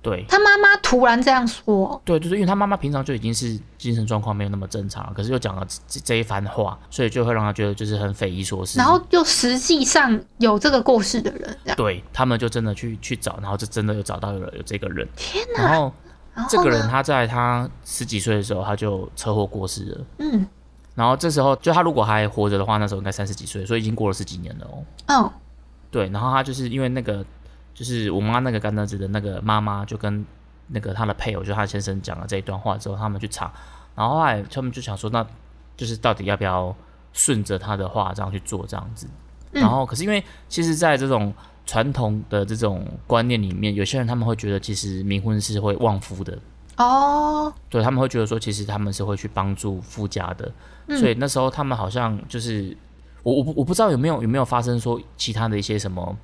[0.01, 0.25] 对。
[0.27, 8.79] 他妈妈突然这样说，对，就是因为他妈妈平常就已经是精神状况没有那么正常，可是又讲了这这一番话，所以就会让他觉得就是很匪夷所思。
[8.79, 15.07] 然后又实际上有这个过世的人，对他们就真的去去找，然后就真的有找到有有这个人。
[15.15, 15.63] 天哪！
[15.63, 15.93] 然后
[16.49, 20.05] 这个人他在他十几岁的时候他就车祸过世了。
[20.19, 20.47] 嗯
[20.95, 24.83] 然后这时候就他如果还活着的话，那时候应该三十几岁，所以已经过了十几年了哦。
[25.07, 25.33] 哦
[25.91, 27.25] 对，然后他就是因为那个
[27.73, 30.25] 就是我妈那个干儿子的那个妈妈就跟
[30.67, 33.51] 那个他的配偶，就他先生讲了这一段话之后，他们去查，
[33.93, 35.25] 然后后来他们就想说，那
[35.75, 36.73] 就是到底要不要
[37.11, 39.05] 顺着他的话这样去做这样子。
[39.51, 41.33] 嗯然后可是因为其实，在这种
[41.65, 46.37] 传统的这种观念里面，有些人他们会觉得其实冥婚是会旺夫的，
[46.77, 50.51] 哦，对他们会觉得说，其实他们是会去帮助夫家的，
[50.87, 52.75] 嗯所以那时候他们好像就是
[53.23, 56.15] 我我不我不知道有没有有没有发生说其他的一些什么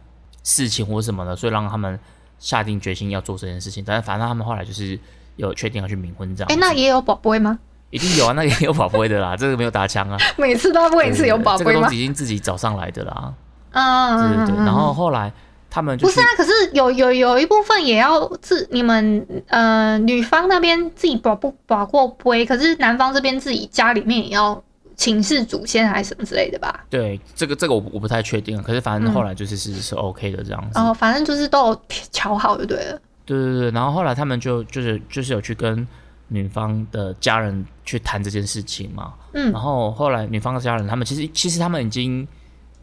[0.44, 2.00] 事情或什么的，所以让他们
[2.38, 3.84] 下定决心要做这件事情。
[3.86, 5.00] 但是反正他们后来就是
[5.38, 6.54] 有确定要去冥婚这样子。
[6.54, 7.58] 哎，那也有宝贝吗？
[7.90, 11.90] 一定有啊，那个也有宝贝的啦，这个没有打枪啊， 每次都要问一次有宝贝吗？
[11.92, 13.34] 已经自己找上来的啦。
[13.72, 14.56] 嗯，对对对。
[14.56, 15.32] 嗯然后后来
[15.70, 24.62] 他们就不是啊，可是有有有一部分也要自你们呃女方那边自己保不保过杯，可是男方这边自己家里面也要
[24.98, 26.84] 请示祖先还是什么之类的吧？
[26.90, 30.78] 对这个这个我我不太确定，可是反正嗯后来就是是是 OK 的这样子。
[30.78, 31.82] 哦反正就是都有
[32.12, 33.00] 瞧好就对了。
[33.26, 35.88] 对对对，然后后来他们就就是就是有去跟
[36.28, 42.28] 女方的家人去谈这件事情嘛，嗯然后后来女方的家人他们其实其实他们已经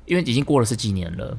[0.09, 1.37] 因为已经过了十几年了，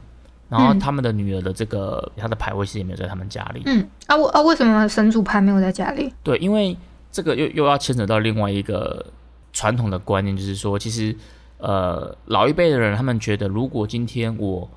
[0.47, 6.13] 然后嗯他们的女儿的这个她的牌位其实也没有在他们家里，嗯啊我啊为什么神主牌没有在家里？
[6.23, 6.77] 对，因为
[7.11, 9.05] 这个又又要牵扯到另外一个
[9.51, 11.15] 传统的观念，就是说其实
[11.57, 14.69] 呃老一辈的人他们觉得，如果今天我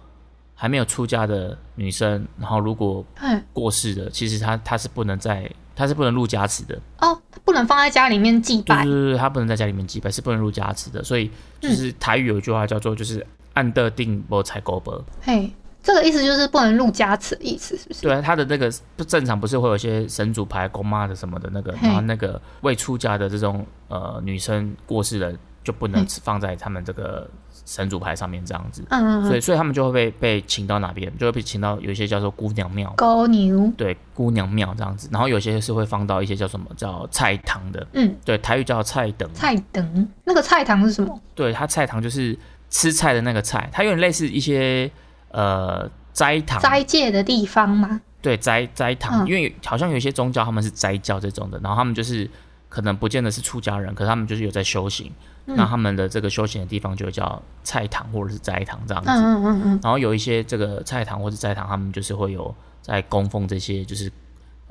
[0.55, 6.78] 还没有出家的女生，然后如果哎过世的，其实她她是不能在她是不能入家祠的。
[7.00, 9.12] 哦，不能放在家里面祭拜对对。
[9.12, 11.02] 对，他不能在家里面祭拜，是不能入家祠的。
[11.02, 15.04] 所以就是台语有一句话叫做就是按的定波采狗伯。
[15.20, 15.50] 嘿，
[15.82, 18.02] 这个意思就是不能入家祠的意思，是不是？
[18.02, 25.32] 对啊，他的那个不正常，不是会有一些神主牌、公妈的什么的那个，嘿然后那个未出家的这种呃女生过世了，
[25.64, 27.28] 就不能放在他们这个
[27.64, 28.82] 神主牌上面这样子。
[28.90, 29.26] 嗯嗯嗯。
[29.26, 32.92] 所以所以他们就会被被请到哪边，就会被请到有一些叫做姑娘庙。
[32.96, 41.20] 高牛，对，姑娘庙这样子，然后有些是会放到一些叫什么叫菜堂的，嗯，对，台语叫菜等，菜等那个菜堂是什么？
[41.34, 42.36] 对，它菜堂就是
[42.72, 44.90] 吃菜的那个菜，它有点类似一些
[45.30, 48.00] 呃斋堂，斋戒的地方吗？
[48.22, 49.28] 对斋斋堂，嗯。
[49.28, 52.28] 因为好像有一些宗教他们是斋教这种的，然后他们就是
[52.70, 55.12] 可能不见得是出家人，可是他们就是有在修行，
[55.46, 55.54] 嗯。
[55.54, 59.11] 那他们的这个修行的地方就会叫菜堂或者是斋堂这样子。
[59.11, 64.11] 嗯嗯嗯嗯，然后有一些这个菜堂或者斋堂，他们就是会有在供奉这些就是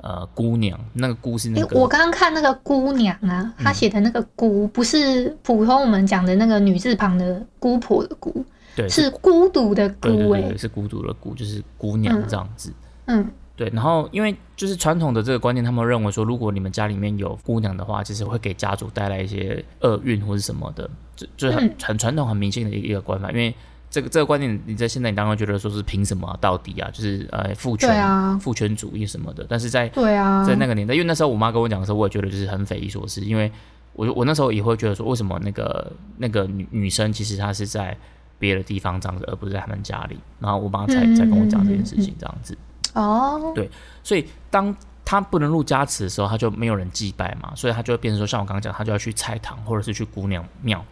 [0.02, 8.44] 呃姑娘，那个姑是那诶，个我刚刚看那个姑娘啊，她写的那个姑不是普通我们讲的那个女字旁的姑婆的姑，
[8.76, 12.72] 对是孤独的孤哎对对，，是孤独的孤，就是姑娘嗯这样子。
[13.06, 13.26] 嗯。
[13.54, 23.30] 对，然后因为就是传统的这个观念，他们认为说，如果你们家里面有姑娘的话，其实会给家族带来一些厄运或是什么的，就就是很、传统、很迷信的一个观法。
[23.30, 23.54] 因为
[23.92, 29.44] 这个这个观念，你在现在你当然觉得说是凭什么啊、到底啊，就是呃父权、啊父权主义什么的。
[29.46, 33.52] 但是在对啊，在那个年代，因为那时候我妈跟我讲的时候，我也觉得就是很匪夷所思，因为
[33.92, 37.94] 我我那时候也会觉得说，为什么那个那个女女生其实她是在
[38.38, 40.18] 别的地方这样子，而不是在他们家里。
[40.40, 42.56] 然后我妈才嗯才跟我讲这件事情这样子。
[42.94, 43.70] 哦，对
[44.02, 44.74] 所以当
[45.04, 50.82] 他不能入家祠的时候，他就没有人祭拜嘛，所以他就会变成说，像我刚刚讲，他就要去菜堂或者是去姑娘庙。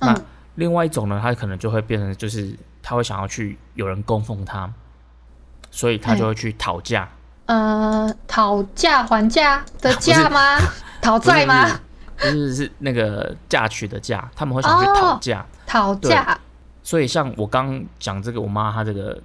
[0.00, 0.24] 那嗯
[0.58, 4.68] 另外一种呢，他可能就会变成就是他会想要去有人供奉他，
[5.70, 7.08] 所以他就会去讨价。
[7.46, 10.58] 呃，讨价还价的价吗？
[11.00, 11.80] 讨债吗？
[12.18, 15.46] 就是是那个嫁娶的嫁，他们会想去讨价。
[15.64, 16.36] 讨价，
[16.82, 19.16] 所以像我刚讲这个，我妈她这个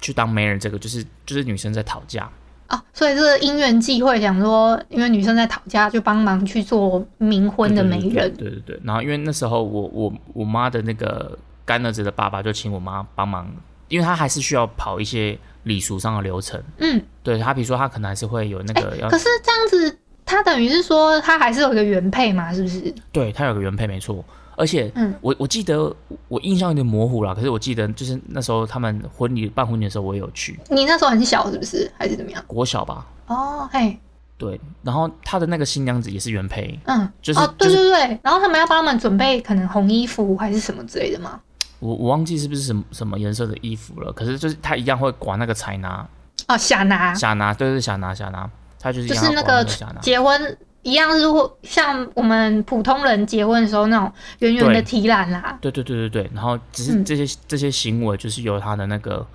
[0.00, 2.30] 去当媒人，这个就是就是女生在讨价。
[2.68, 8.32] 哦，所以这个因缘际会，想说，因为女生在讨价，就帮忙去做冥婚的媒人。
[8.34, 8.80] 对对对。
[8.82, 13.48] 然后因为那时候我我我妈的那个干儿子的爸爸就请我妈帮忙，
[13.88, 16.60] 因为他还是需要跑一些礼俗上的流程。
[16.78, 22.92] 嗯，对他，比如说他可能还是会有那个要，可是这样子，他等于是说，他还是有一个原配嘛，是不是？
[23.12, 24.24] 对他有个原配没错。
[24.56, 25.94] 而且嗯我我记得
[26.28, 31.90] 我印象有点模糊了，可是我记得就是那时候他们婚礼办婚礼的时候我也有去，你那时候很小，是不是？
[31.96, 32.42] 还是怎么样？
[32.46, 33.06] 国小吧。
[33.26, 33.98] 哦，嘿，
[34.38, 41.40] 对，然后他的那个新娘子也是原配，嗯，就是哦，对就是对对，然后他们要帮他们准备可能红衣服还是什么之类的吗。
[41.78, 46.08] 我我忘记是不是什么什么颜色的衣服了，可是就是他一样会管那个彩拿
[46.48, 49.66] 哦，下拿下拿，对对下拿下拿，他就是就是那个。
[50.00, 55.58] 结婚一样是会像我们普通人结婚的时候那种圆圆的提篮啦。
[55.60, 59.26] 对对对对对，然后只是嗯这些、这些行为就是由他的那个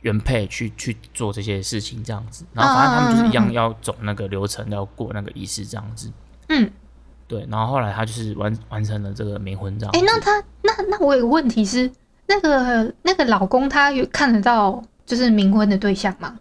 [0.00, 6.10] 原配去去做这些事情这样子，然后反正他们就是一样要走那个流程，要过那个仪式这样子。
[6.48, 6.70] 嗯，
[7.28, 10.06] 对，然后后来他就是完完成了这个冥婚这样哎、子。
[10.06, 11.92] 那他那那我有个问题是，
[12.26, 16.38] 那个那个老公他有看得到就是冥婚的对象吗？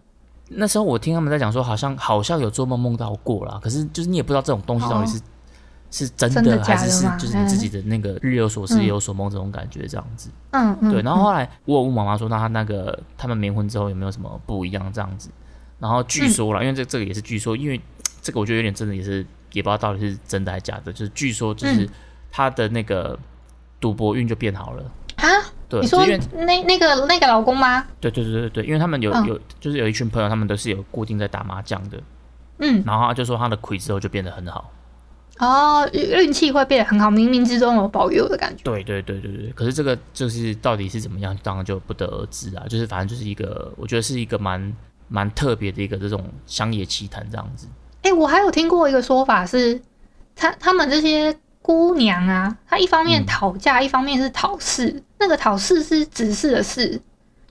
[0.55, 5.21] 那时候我听他们在讲说，好像好像有做梦梦到过啦，可是就是你也不知道这种东西到底是、
[5.91, 10.29] 是真的还是是就是你自己的那个日有所思嗯夜有所梦这种感觉这样子。
[10.51, 15.29] 嗯嗯，对，然后嗯后来我有问妈妈说，那她那个他们冥婚之后有没有什么不一样这样子？
[15.79, 17.79] 然后据说啦，因为这这个也是据说，因为
[18.21, 21.89] 这个我觉得有点真的也是也不知道到底是真的还是假的，就是据说就是嗯
[22.31, 23.17] 他的那个
[23.79, 24.83] 赌博运就变好了。
[25.23, 25.29] 啊，
[25.69, 27.85] 对，你说那那个那个老公吗？
[28.01, 31.97] 对对对对对，因为他们有、嗯有就是有一群朋友，他们都是有固定在打麻将的，
[32.59, 34.69] 嗯，然后他就说他的亏之后就变得很好。
[35.39, 38.63] 哦，运运气会变得很好，冥冥之中有保佑的感觉。
[38.65, 42.65] 对对对对对，可是这个就是到底是怎么样，当然就不得而知啊。
[42.67, 44.75] 就是反正就是一个，我觉得是一个蛮
[45.07, 47.67] 蛮特别的一个这种乡野奇谈这样子。
[48.01, 49.81] 哎、我还有听过一个说法是，
[50.35, 51.33] 他他们这些
[51.63, 55.01] 姑娘啊，她一方面嗯讨嫁，一方面是讨事。
[55.17, 57.01] 那个讨事是指事的事，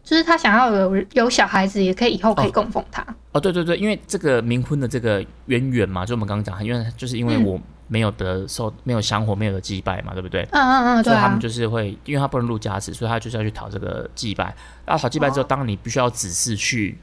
[0.05, 3.05] 就是她想要有有小孩子，也可以以后可以供奉她。
[3.33, 10.46] 哦，对对对，因为这个冥婚的这个渊源嘛，就我们刚刚讲，因为就是因为嗯我没有得受，没有香火，没有得祭拜嘛，对不对？
[10.53, 14.55] 嗯嗯嗯，对啊所以他们，就是会，因为他不能入家祠，所以他就是要去讨这个祭拜。
[14.85, 16.98] 然后讨祭拜之后，哦当然你必须要指示去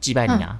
[0.00, 0.58] 祭拜你啊，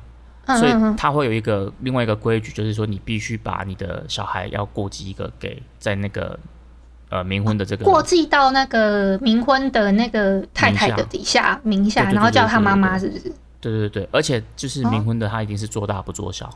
[0.56, 6.38] 所以他会有一个另外一个规矩，就是说你必须把你的小孩要过继一个给在那个
[7.10, 13.32] 呃冥婚的这个过继到那个冥婚的那个太太的底下名下，然后叫他妈妈，是不是？
[13.60, 14.90] 对对对，而且就是哦。
[14.90, 16.48] 冥婚的，他一定是做大不做小，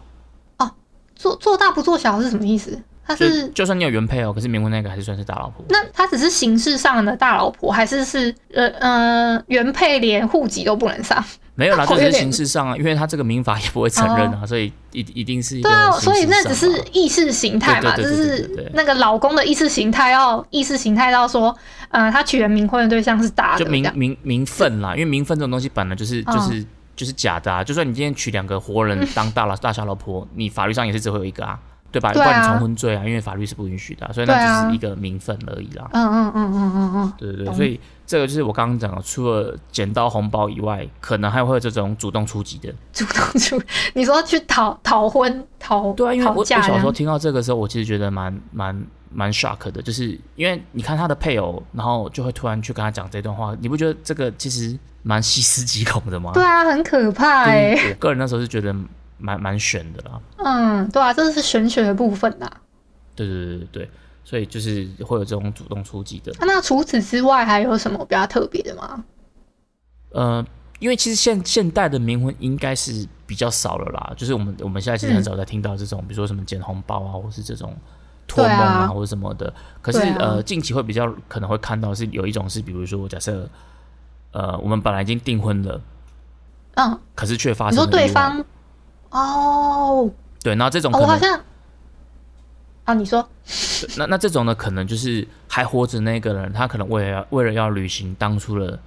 [0.58, 0.70] 哦
[1.14, 2.80] 做做大不做小是什么意思？
[3.04, 5.64] 她就是就算你有原配哦，可是冥婚那个还是算是大老婆。
[5.68, 11.22] 那他只是形式上的大老婆，还是是呃呃原配连户籍都不能上？
[11.54, 21.54] 没有啦， 就只是形式上啊，因为他这个民法也不会承认啊，所以一一定是一个对啊，所以那只是意识形态嘛，就是那个老公的意识形态要意识形态到说，
[21.90, 27.62] 呃，他娶了冥婚的对象是大的，就名名名分啦，因为名分这种东西本来就是嗯就是、就是假的啊。
[27.62, 31.58] 就算你今天娶两个活人当大老大小老婆，你法律上也是只会有一个啊，
[31.92, 32.12] 对吧？
[32.12, 35.88] 对啊不然你重婚罪啊，因为法律是不允许的啊、所以那只是一个名分而已啦。
[35.92, 42.72] 嗯嗯嗯嗯嗯嗯，对对对，所以这个就是我刚刚讲的，除了捡到红包以外，可能还会有这种主动出击的。
[42.92, 43.62] 主动出，
[43.94, 56.32] 你说去讨讨婚讨对啊，因为我小时候听到这个时候，我其实觉得蛮蛮蛮 shock 的，就是因为你看他的配偶，然后就会突然去跟他讲这段话，你不觉得这个其实蛮细思极恐的吗？
[56.32, 58.74] 对啊，很可怕哎、就是我个人那时候是觉得
[59.22, 60.20] 蛮蛮悬的啦。
[60.38, 62.50] 嗯，对啊，这是玄学的部分啦。
[63.14, 63.90] 对对对对对，
[64.24, 66.32] 所以就是会有这种主动出击的。
[66.32, 69.04] 啊那除此之外还有什么比较特别的吗？
[70.10, 70.44] 呃，
[70.78, 77.76] 因为其实现现代的冥婚应该是比较少了啦，就是我们我们现在其实很少在听到这种，比如说什么捡红包啊，或是这种
[78.26, 79.52] 托梦对啊或者什么的。
[79.80, 83.48] 可是、啊呃，近期会比较可能会看到是有一种是，比如说假设
[84.32, 85.80] 呃我们本来已经订婚了，
[86.74, 88.44] 嗯，可是却发你说生了意外对方
[89.12, 90.10] 哦
[90.42, 91.40] 对，那这种哦，可能、我好像
[92.84, 93.28] 啊，你说
[93.96, 98.78] 那那这种呢，可能就是还活着那个人，他可能为了要为了要履行当初的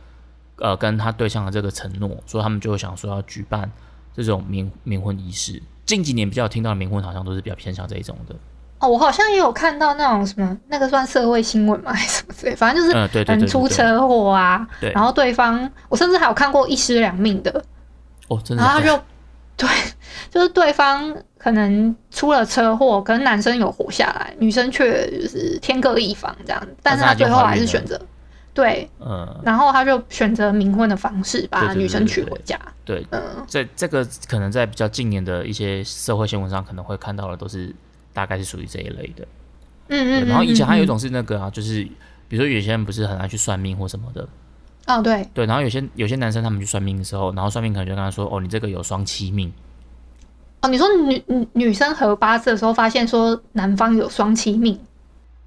[0.57, 3.71] 呃跟他对象的这个承诺，所以他们就想说要举办
[4.13, 5.61] 这种冥冥婚仪式。
[5.85, 8.35] 近几年比较听到的冥婚，好像都是比较偏向这一种的。
[8.79, 11.93] 哦，我好像也有看到那种什么，那个算社会新闻吗？
[11.93, 12.55] 还是什么之类？
[12.55, 17.63] 反正就是人出车祸啊，对然后对方，我甚至还有看过一尸两命的，
[18.27, 18.99] 哦，真的然后他就
[19.57, 19.69] 对，
[20.29, 27.99] 就是对方可能出了车祸，可能男生有活下来，女生却就是天各一方这样，但是他最后还是选择
[28.53, 37.73] 对，嗯，然后他就选择冥婚的方式把女生娶回家，对，嗯，这这个可能在比较近年的一些社会新闻上可能会看到的，都是
[38.13, 39.27] 大概是属于这一类的。
[39.87, 41.83] 嗯嗯，对然后以前还有一嗯，种是那个啊，就是
[42.27, 44.27] 比如说有些人不是很爱去算命或什么的，
[44.85, 49.51] 嗯哦对，对，然后有些有些男生他们去算命的时候，然后算命可能就跟他说，哦，你这个有双七命。
[50.61, 54.79] 哦你说女女女生合八字的时候发现说男方有双七命，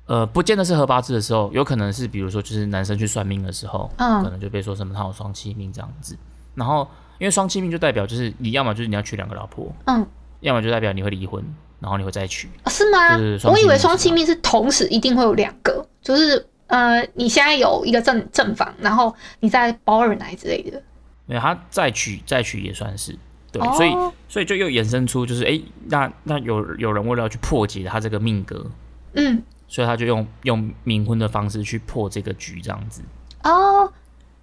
[0.06, 6.16] 呃，不见得是合八字的时候，有可能是比如说就是男生去算命的时候，嗯可能就被说什么他有双七命这样子。
[6.54, 6.86] 然后
[7.18, 10.06] 因为双七命就代表就是你要么就是你要娶两个老婆，嗯。
[10.40, 11.44] 要么就代表你会离婚，
[11.80, 12.48] 然后你会再娶。
[12.62, 13.38] 哦是吗对对对？
[13.40, 20.80] 双我以为双妻命是同时一定会有两个，就是呃，你现在有一个正正房，然后你再包二奶之类的。
[21.26, 23.14] 没有他再娶再娶也算是
[23.52, 23.90] 对，哦所以
[24.28, 28.66] 所以就又衍生出就是哎，那那有有人为了要去破解他这个命格，
[29.14, 33.02] 嗯，所以他就用用冥婚的方式去破这个局这样子。
[33.42, 33.92] 哦，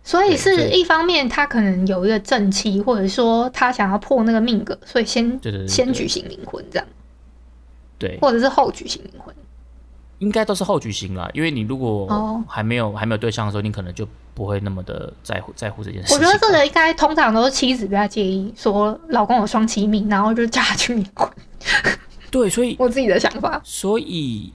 [0.03, 6.88] 所以是一方面他可能有一个正妻，或者说他想要破那个命格，所以先先举行冥婚这样，
[7.97, 9.35] 对，或者是后举行冥婚。
[10.19, 16.17] 应该都是后举行啦，因为你如果哦还没有、还没有对象的时候，你可能就不会那么的在乎在乎这件事情。
[16.17, 21.30] 我觉得这个应该通常都是妻子比较介意，说老公有双妻命，然后就嫁去冥婚。
[22.32, 23.60] 对，所以 我自己的想法。
[23.63, 24.54] 所以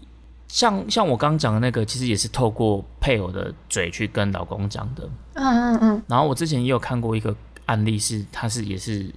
[0.48, 5.08] 像像我刚刚讲的那个，其实也是透过配偶的嘴去跟老公讲的。
[5.34, 7.34] 嗯嗯嗯，然后我之前也有看过一个
[7.66, 9.10] 案例是，他是也是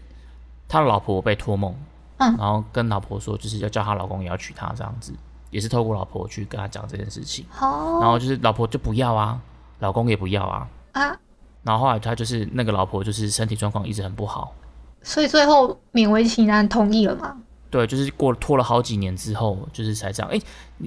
[0.68, 1.76] 他的老婆被托梦，
[2.18, 5.12] 嗯然后跟老婆说就是要叫她老公也要娶她这样子，
[5.54, 7.46] 也是透过老婆去跟他讲这件事情。
[7.62, 9.40] 哦然后就是老婆就不要啊，
[9.80, 10.68] 老公也不要啊。
[10.92, 11.18] 啊，
[11.64, 14.54] 然后后来他就是那个老婆就是身体状况一直很不好，
[15.02, 17.38] 所以最后勉为其难同意了嘛。
[17.70, 20.32] 对，就是过了拖了好几年之后，就是才这样。
[20.32, 20.40] 哎、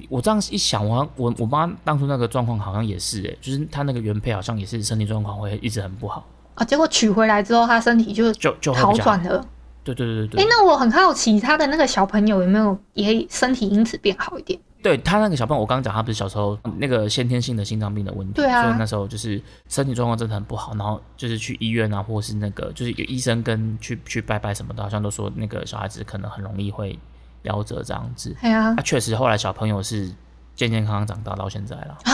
[0.07, 9.45] 我这样一想，我我我妈当初那个状况好像也是、哎，就是她那个原配好像也是身体状况会一直很不好，啊，结果娶回来之后，她身体就就就好转了。
[9.93, 14.59] 对对对哎、对对，那我很好奇，他的那个小朋友有没有也身体因此变好一点？
[14.83, 26.97] 对他那个小朋友，我刚刚讲他不是小时候那个先天性的心脏病的问题，对啊所以那时候就是身体状况真的很不好，然后就是去医院啊，或是那个就是有医生跟去去拜拜什么的，好像都说那个小孩子可能很容易会
[27.43, 28.35] 夭折这样子。
[28.41, 30.07] 哎呀啊，确实后来小朋友是
[30.55, 32.13] 健健康康长大到现在了，啊，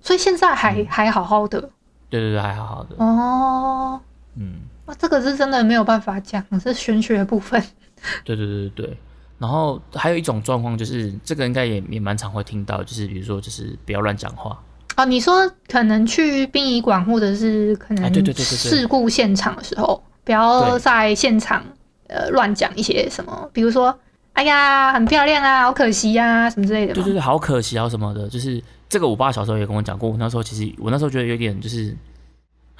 [0.00, 1.60] 所以现在嗯还、还好好的
[2.08, 4.00] 对对对，还好好的，哦。
[4.36, 4.60] 嗯，
[4.90, 7.62] 哇，这个是真的没有办法讲，是玄学的部分。
[8.24, 8.98] 对对对对对。
[9.38, 14.60] 然后还有一种状况就是，这个应该也也蛮常会听到，就是比如说就是不要乱讲话，
[14.96, 21.64] 哦，你说可能去殡仪馆或者是可能哎对对对事故现场的时候，不要在现场
[22.08, 23.98] 呃乱讲一些什么，比如说
[24.34, 26.94] 哎呀很漂亮啊，好可惜呀、什么之类的嘛。
[26.96, 31.96] 对对对，好可惜啊什么的，就是这个我爸小时候也跟我讲过，我那时候其实我那时候觉得有点就是，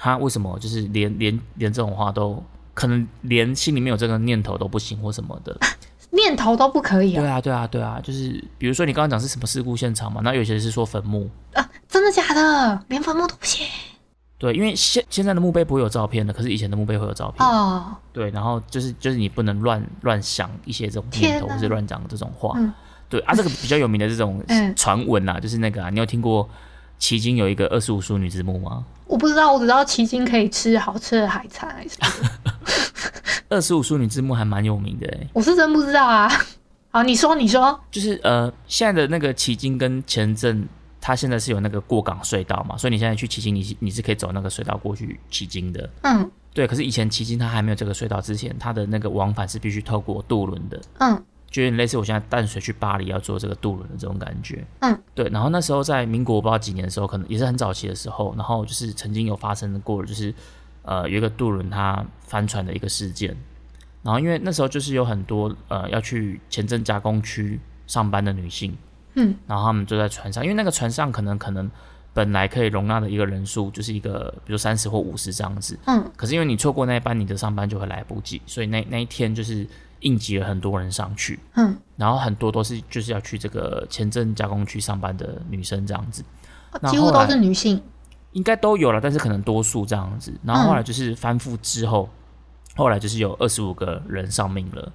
[0.03, 2.43] 他为什么就是连连连这种话都
[2.73, 5.55] 可能连心里面有这个念头都不行或什么的，
[6.09, 7.21] 念头都不可以啊！
[7.21, 12.83] 对啊对啊对啊，就是比如说你刚刚讲是什么事故现场嘛，那有些是说坟墓啊，真的假的？
[12.87, 13.63] 连坟墓都不行
[14.39, 17.95] 对，因为现现在的墓碑不会有照片的，可是以前的墓碑会有照片，哦。
[18.11, 22.53] 对，然后就是就是你不能乱乱想一些这种念头，或是乱讲这种话。
[22.57, 22.73] 嗯
[23.07, 26.49] 对啊，这个比较有名的这种 嗯传闻啊，就是那个啊，你有听过
[26.97, 28.85] 迄今有一个二十五淑女之墓吗？
[29.11, 32.51] 我不知道，我只知道奇经可以吃好吃的海产还是什么的，
[33.57, 36.31] 二十五淑女之墓还蛮有名的诶，我是真不知道啊。
[36.91, 40.65] 好，你说，你说，就是呃，现在的那个旗津跟前镇，
[41.01, 45.89] 它现在是有那个过港隧道嘛，所以你现在去旗津，你是你是可以走那个隧道过去旗津的。
[46.03, 46.31] 嗯。
[46.53, 54.65] 对，可是以前旗津它还没有这个隧道之前，它的那个往返是必须透过渡轮的，嗯就有点类似我现在淡水去巴黎要坐这个渡轮的这种感觉。
[54.79, 55.27] 嗯，对。
[55.29, 60.33] 然后那时候在民国不知道几年的时候，可能也是很早期的时候，然后就是曾经有发生过，就是
[60.83, 63.35] 呃有一个渡轮它翻船的一个事件。
[64.01, 68.75] 然后因为那时候就是有很多呃要去前镇加工区上班的女性，
[69.15, 71.69] 嗯，然后他们就在船上，因为那个船上可能可能
[72.13, 79.67] 本来可以容纳的一个人数就是一个比如三十或五十这样子，嗯可是因为你错过那一班，你的上班就会来不及，所以那那一天就是
[80.01, 86.23] 应急了很多人上去，嗯，然后很多都是就是要去这个前镇加工区上班的女生这样子，
[86.81, 87.81] 那几乎都是女性。
[88.33, 90.33] 应该都有了，但是可能多数这样子。
[90.41, 92.07] 然后后来就是翻覆之后，
[92.77, 94.89] 后来就是有二十五个人丧命了，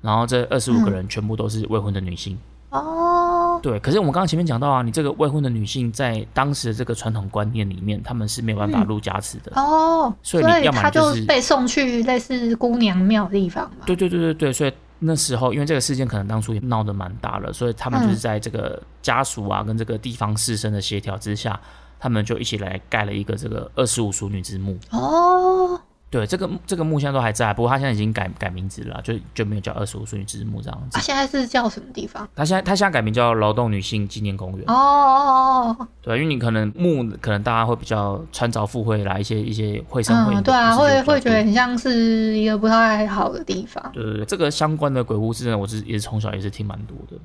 [0.00, 2.38] 然后这二十五个人全部都是未婚的女性。
[2.70, 9.52] 哦，对，可是我们刚刚前面讲到啊，你这个未婚的女性在当时的这个传统观念里面，她们是没有办法入家祠的。
[9.56, 13.84] 哦，所以你要么他就就是被送去类似姑娘庙的地方嘛。
[13.84, 21.58] 对对对对对，所以那时候因为这个事件可能当初也闹得蛮大了，所以他们就是在这个家属啊跟这个地方士绅的协调之下，
[21.98, 24.78] 他们就一起来盖了一个这个二十五淑女之墓。
[24.90, 25.80] 哦，
[26.10, 31.00] 对，这个这个墓现在都还在，不过他现在已经改改名字了，就就没有叫二十五岁女之墓这样子啊，。
[31.00, 32.28] 现在是叫什么地方？
[32.34, 34.64] 他现在他现在改名叫劳动女性纪念公园。
[34.66, 43.88] 哦哦哦，对，因为你可能墓可能大家会比较穿凿附会啦，一些一些会声会对啊，会会觉得很像是一个不太好的地方。
[43.92, 47.16] 对对对，这个相关的鬼故事呢，我是也是从小也是听蛮多的。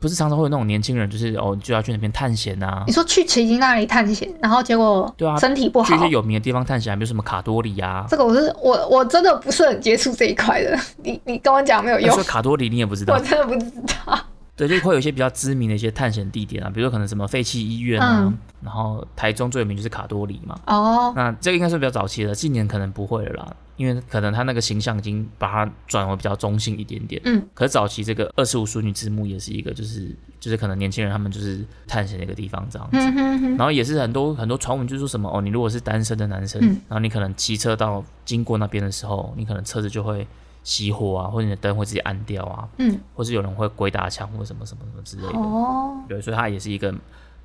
[0.00, 2.84] 不是常常会有那种年轻人，就是哦就要去那边探险啊。
[2.86, 5.88] 你，说去奇经那里探险，然后结果对啊身体不好。
[5.88, 8.06] 去一些，有名的地方探险啊，比如什么卡多里啊。
[8.08, 12.08] 这个我是我我真的不是很接触这一块的， 你你跟我讲没有用。
[12.08, 13.70] 那说，卡多里你也不知道， 我真的不知
[14.06, 14.18] 道。
[14.56, 18.38] 对，就会有一些比较知名的一些探险地点啊，比如说可能什么废弃医院啊，嗯。
[18.62, 20.56] 然后台中最有名就是卡多里嘛。
[20.66, 27.20] 哦，那这个应该是比较早期的，近年可能不会了啦，因为可能他那个形象已经把它转为比较中性一点点。
[27.24, 32.96] 嗯，可是早期这个二十五淑女之墓也是一个，就是就是可能年轻人他们就是探险的一个地方这样子。
[32.96, 40.26] 嗯哼哼，然后也是很多很多传闻，就是说什么哦，你如果是单身的男生，嗯然后你可能骑车到经过那边的时候，你可能车子就会
[40.64, 45.38] 熄火啊，或者你的灯会自己暗掉啊，嗯，或是有人会鬼打墙或者什么什么什么之类的。
[45.38, 46.94] 哦，对，所以它也是一个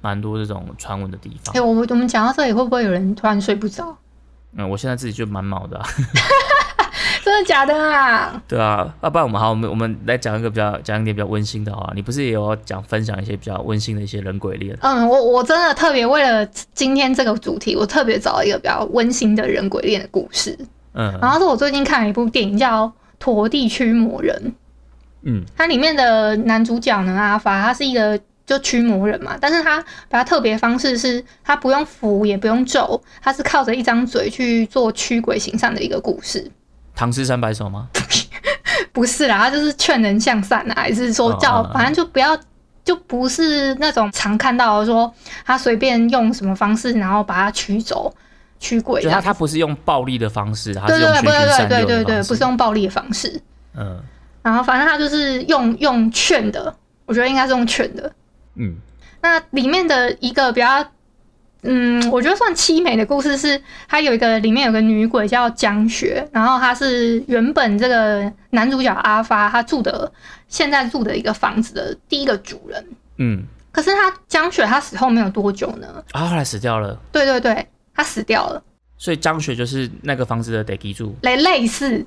[0.01, 1.55] 蛮多这种传闻的地方。
[1.55, 3.97] 哎、我们我们讲到这里，会不会有人突然睡不着？
[4.57, 5.85] 嗯，我现在自己就蛮毛的、啊，
[7.23, 8.41] 真的假的啊？
[8.47, 11.91] 对啊，要不然我们好，我们我们来讲一个比较讲一点比较温馨的啊。
[11.95, 14.75] 你不是也有讲分享一些比较温馨的一些人鬼恋？
[14.81, 20.57] 嗯，我我真的特别为了今天这个主题，我特别找了一个比较温馨的人鬼恋的故事。
[20.93, 22.87] 嗯然后是我最近看了一部电影叫
[23.19, 24.35] 《陀地驱魔人》，
[25.21, 28.19] 嗯它里面的男主角呢，阿法，他是一个
[28.49, 36.51] 就驱魔人嘛，但是他比较特别方式是，他不用符也不用咒，他是靠着一张嘴去做驱鬼行善的一个故事。
[36.95, 37.87] 唐诗三百首吗？
[38.91, 42.35] 不是啦，他就是劝人向善啊，还是说叫反正就不要。
[42.85, 45.13] 就不是那种常看到的说
[45.45, 48.11] 他随便用什么方式，然后把他驱走、
[48.59, 48.99] 驱鬼。
[48.99, 52.27] 就他他不是用暴力的方式，他对对对，是用对对对对对，的方式。
[52.29, 53.39] 不是用暴力的方式。
[53.77, 54.01] 嗯
[54.41, 56.73] 然后反正他就是用用劝的，
[57.05, 58.11] 我觉得应该是用劝的。
[58.59, 58.75] 嗯
[59.21, 60.85] 那里面的一个比较，
[61.63, 70.09] 嗯，我觉得算凄美的故事是，它有一个里面有个女鬼叫江雪，然后她是原本这个男主角阿发他住的
[70.47, 72.85] 现在住的一个房子的第一个主人。
[73.17, 73.43] 嗯，
[73.73, 75.87] 可是他江雪他死后没有多久呢？
[76.13, 78.63] 啊，后来死掉了，对对对，他死掉了，
[78.99, 82.05] 所以张雪就是那个房子的得基柱，类类似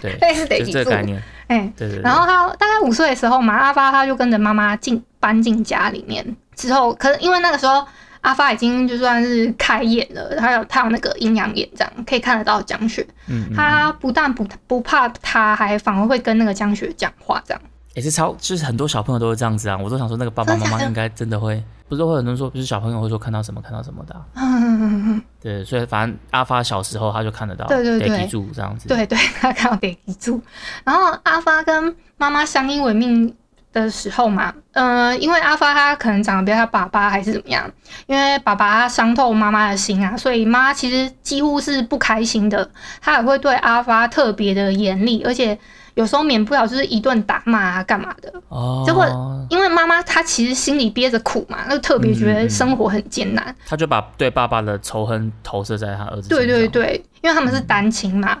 [0.00, 2.02] 对， 类似得就是记住，这个概念，哎、对对对。
[2.02, 6.24] 然后他大概五岁的时候嘛，阿发他就跟着妈妈进搬进家里面。
[6.56, 7.86] 之后，可是因为那个时候
[8.22, 13.06] 阿发已经就算是开眼了，他有他有那个阴阳眼，这样可以看得到江雪。
[13.26, 17.62] 嗯嗯，他不但不不怕他，还反而会跟那个江雪讲话，这样。
[17.94, 19.76] 也是超，就是很多小朋友都是这样子啊。
[19.76, 28.88] 我都想说，那个爸爸妈妈应该真的会，不是会很多人说，不是小朋友会说看到什么看到什么的啊、嗯， 对，所以反正阿发小时候他就看得到，对对对住这样子。
[28.88, 30.40] 对对，他看到得记住。
[30.84, 33.34] 然后阿发跟妈妈相依为命
[33.72, 37.70] 的时候嘛，呃，因为阿发他可能长得比他爸爸还是怎么样，
[38.06, 42.68] 因为爸爸他伤透妈妈的心啊，所以妈其实几乎是不开心的，
[43.00, 45.58] 他也会对阿发特别的严厉，而且
[45.98, 48.32] 有时候免不了就是一顿打骂啊，干嘛的。
[48.50, 49.04] 哦，结果
[49.50, 53.52] 因为妈妈她其实心里憋着苦嘛，就特别觉得生活很艰难。
[53.66, 56.38] 他就把对爸爸的仇恨投射在她儿子身上。
[56.38, 58.38] 对对对，因为他们是单亲嘛，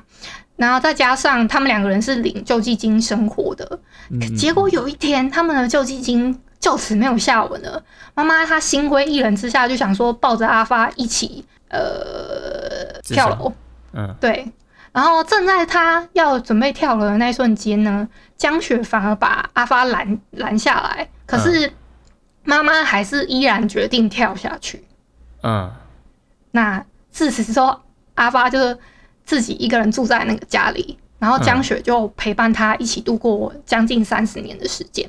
[0.54, 3.68] 然后再加上他们两个人是领救济金生活的，
[4.10, 7.82] 嗯，嗯结果有一天他们的救济金就此没有下文了。
[8.14, 11.80] 妈妈她心灰意冷之下，就想说抱着阿发一起呃
[13.02, 13.52] 跳楼，
[13.94, 14.46] 嗯，对。
[14.98, 21.72] 然后正在他要准备跳楼的那一瞬间呢，江雪反而把阿发拦拦下来，可嗯是
[22.42, 24.84] 妈妈还是依然决定跳下去。
[25.44, 25.70] 嗯，
[26.50, 27.80] 那自此之后，
[28.16, 28.76] 阿发就是
[29.24, 35.08] 自己一个人住在那个家里，然后江雪就陪伴他一起度过将近三十年的时间。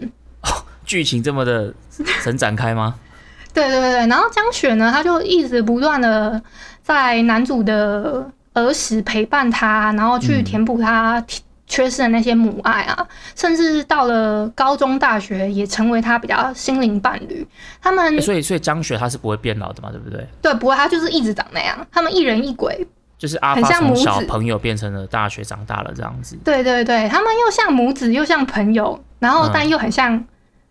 [0.85, 1.73] 剧情这么的
[2.21, 2.93] 神展开吗？
[3.51, 6.39] 对对对，然后江雪呢，他就一直不断的
[6.83, 11.23] 在男主的儿时陪伴他，然后去嗯填补他
[11.67, 17.47] 缺失的那些母爱啊，甚至到了高中、大学也成为他比较心灵伴侣。
[17.79, 20.27] 他们欸所以所以张雪他是不会变老的嘛，对不对？
[20.41, 22.87] 对不会，他就是一直长那样，他们一人一鬼，
[23.19, 26.35] 就是阿发从小朋友变成了大学长大了这样子。
[26.43, 30.23] 对对对，他们又像母子，又像朋友，然后嗯但又很像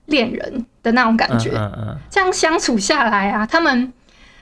[0.07, 1.51] 恋人的那种感嗯觉。
[1.55, 3.93] 嗯嗯，这样相处下来啊，他们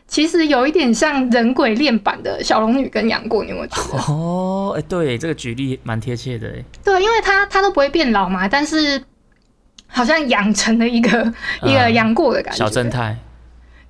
[0.08, 3.98] 其实有一点像人鬼恋版的小龙女跟杨过，你有没有觉得？
[4.12, 6.64] 哦，哎、对，这个举例蛮贴切的哎。
[6.84, 9.02] 对，因为他他都不会变老嘛，但是
[9.88, 11.32] 好像养成了一个、
[11.62, 12.58] 一个嗯杨过的感觉。
[12.58, 13.16] 小正太，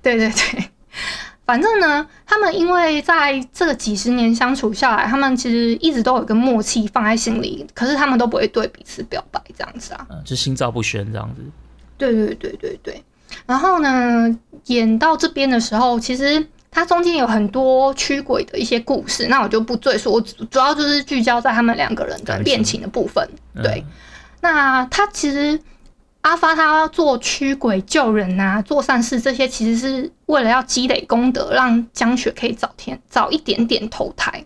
[0.01, 0.63] 对对对，
[1.45, 10.07] 反正呢，他们因为在这个几十年相处下来，他们其实一直都有一个默契放在心里，可是他们都不会对彼此表白这样子啊。
[10.09, 11.41] 嗯，就心照不宣这样子。
[11.97, 13.03] 对对对对对。
[13.45, 23.27] 然后呢，演到这边的时候，其实它中间有很多驱鬼的一些故事，那我就不赘述，我主主要就是聚焦在他们两个人的恋情的部分。
[23.55, 23.83] 嗯对，
[24.41, 25.59] 那他其实
[26.21, 34.43] 阿发他做驱鬼救人啊，做善事这些，其实是为了要积累功德，让江雪可以早天早一点点投胎。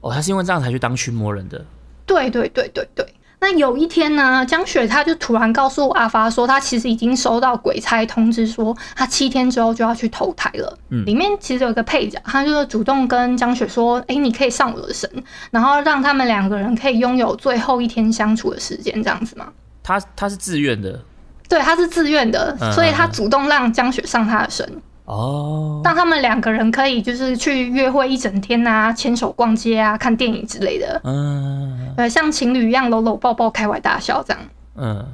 [0.00, 1.64] 哦，他是因为这样才去当驱魔人的。
[2.06, 3.06] 对对对对对。
[3.40, 10.78] 那有一天呢，江雪她就突然告诉阿发说，她其实已经收到鬼差通知，说她七天之后就要去投胎了。
[10.90, 11.04] 嗯。
[11.06, 15.10] 里面其实有一个配角，他就是主动跟江雪说：“哎、你可以上我的身，
[15.50, 19.46] 然后让他们两个人可以拥有最后一天相处的时间，这样子吗？”
[19.82, 21.00] 他他是自愿的？
[21.48, 24.64] 对，他是自愿的，嗯所以他主动让江雪上他的身，
[25.06, 25.80] 哦。
[25.82, 34.42] 让他们两个人可以就是去约会一整天啊，牵手逛街啊，看电影之类的，嗯呃，像情侣一样搂搂抱抱，开怀大笑这样。
[34.76, 35.06] 嗯，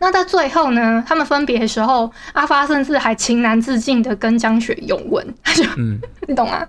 [0.00, 5.98] 那在最后呢，他们分别的时候，阿发甚至还情难自禁的跟江雪拥吻，他就嗯，
[6.28, 6.66] 你懂吗？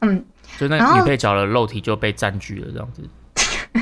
[0.00, 0.24] 嗯，
[0.58, 3.02] 就那个女配角的肉体就被占据了这样子。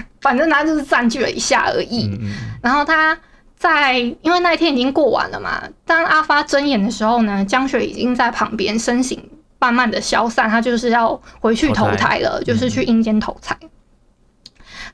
[0.20, 2.06] 反正他就是占据了一下而已。
[2.06, 3.18] 嗯嗯然后他
[3.56, 9.22] 在因为那一天已经过完了嘛，当阿发睁眼的时候呢，江雪已经在旁边身形
[9.58, 13.56] 慢慢的消散，他就是要回去投胎了，就是去阴间投胎。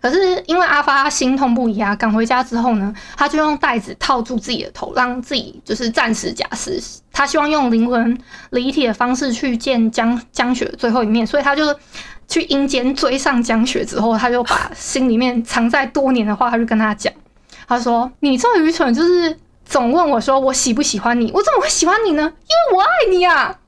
[0.01, 6.81] 可是因为阿发心痛不已啊，赶回家之后呢，他就用袋子套住自己的头，让自己就是暂时假死。
[7.13, 8.19] 他希望用灵魂
[8.51, 11.65] 离体的方式去见江江雪的最后一面，所以他就
[12.29, 17.13] 去阴间追上江雪之后，他就把心里面藏在多年的话，他就跟他讲，
[17.67, 22.23] 他说：“你这么愚蠢，就是总问我说我喜不喜欢你，我怎么会喜欢你呢？
[22.23, 23.59] 因为我爱你啊！”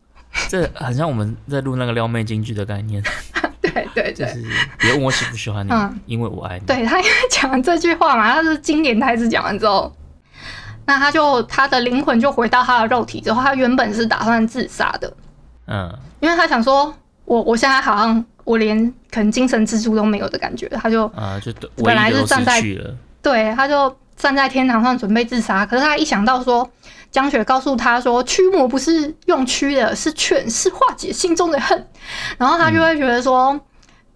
[0.48, 3.02] 这很像我们在录那个撩妹京剧的概念，
[3.94, 4.26] 对对。
[4.26, 4.46] 对，就是
[4.78, 6.00] 别问我喜不喜欢你，嗯。
[6.06, 6.66] 因为我爱你。
[6.66, 9.92] 对他因为讲完这句话嘛，他是经典台词讲完之后，
[10.86, 15.12] 那他就他的灵魂就回到他的肉体之后，他原本是打算自杀的，
[15.66, 22.62] 嗯，因为他想说，我我现在好像我连可能精神支柱都没有的感觉，他就啊，就都本来是站在。
[23.20, 26.66] 对他就站在天堂上准备自杀，可是他一想到说
[27.10, 31.86] 江雪告诉他说驱魔不是用驱的，是劝，是化解心中的恨，
[32.38, 33.60] 然后他就会觉得说，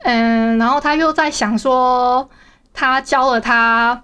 [0.03, 2.29] 嗯，然后他又在想说，
[2.73, 4.03] 他教了他。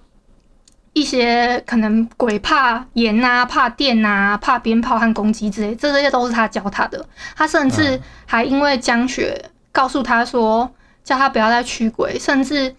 [0.95, 7.07] 一些可能鬼怕盐啊、怕电啊、怕鞭炮和攻击之类，这这些都是他教他的。
[7.37, 10.69] 他甚至嗯还因为江雪告诉他说，
[11.05, 12.75] 叫他不要再驱鬼，甚至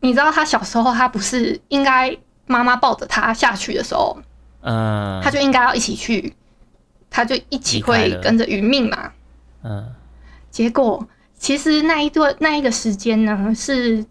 [0.00, 2.14] 你知道他小时候他不是应该
[2.46, 4.18] 妈妈抱着他下去的时候，
[4.60, 6.34] 嗯，他就应该要一起去，
[7.08, 9.12] 他就一起会跟着殒命嘛。
[9.62, 9.94] 嗯
[10.50, 11.02] 结果
[11.38, 14.04] 其实那一段那一个时间呢，是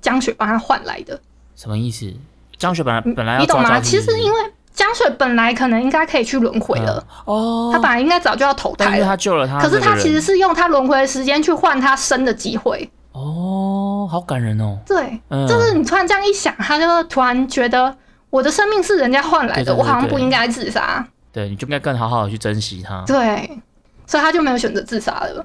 [0.00, 1.20] 江雪帮他换来的。
[1.54, 2.12] 什么意思？
[2.56, 3.80] 江雪本来本来要你懂吗？
[3.80, 4.38] 其实因为
[4.72, 12.90] 江雪本来可能应该可以去轮回了，哦，他本来应该早就要投胎了他，救了他，可是他其实是是用他轮回的时间去换他生的机会。
[13.12, 14.78] 哦，好感人哦。
[14.86, 17.94] 对，嗯，就是你突然这样一想，他就突然觉得
[18.30, 21.06] 我的生命是人家换来的，我好像不对应该自杀。
[21.32, 23.02] 对，你就应该更好好的去珍惜他。
[23.06, 23.60] 对，
[24.06, 25.44] 所以他就没有选择自杀了。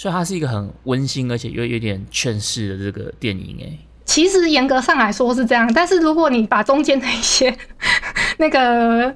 [0.00, 3.78] 所以它是一个很温馨而且又有点劝世的这个电影哎。
[4.06, 7.54] 其实严格上来说是这样，但是如果你把中间的一些
[8.38, 9.14] 那个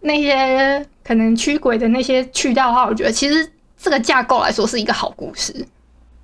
[0.00, 5.66] 那些可能驱鬼的那些去掉的话，我觉得其实这个架构来说是一个好故事。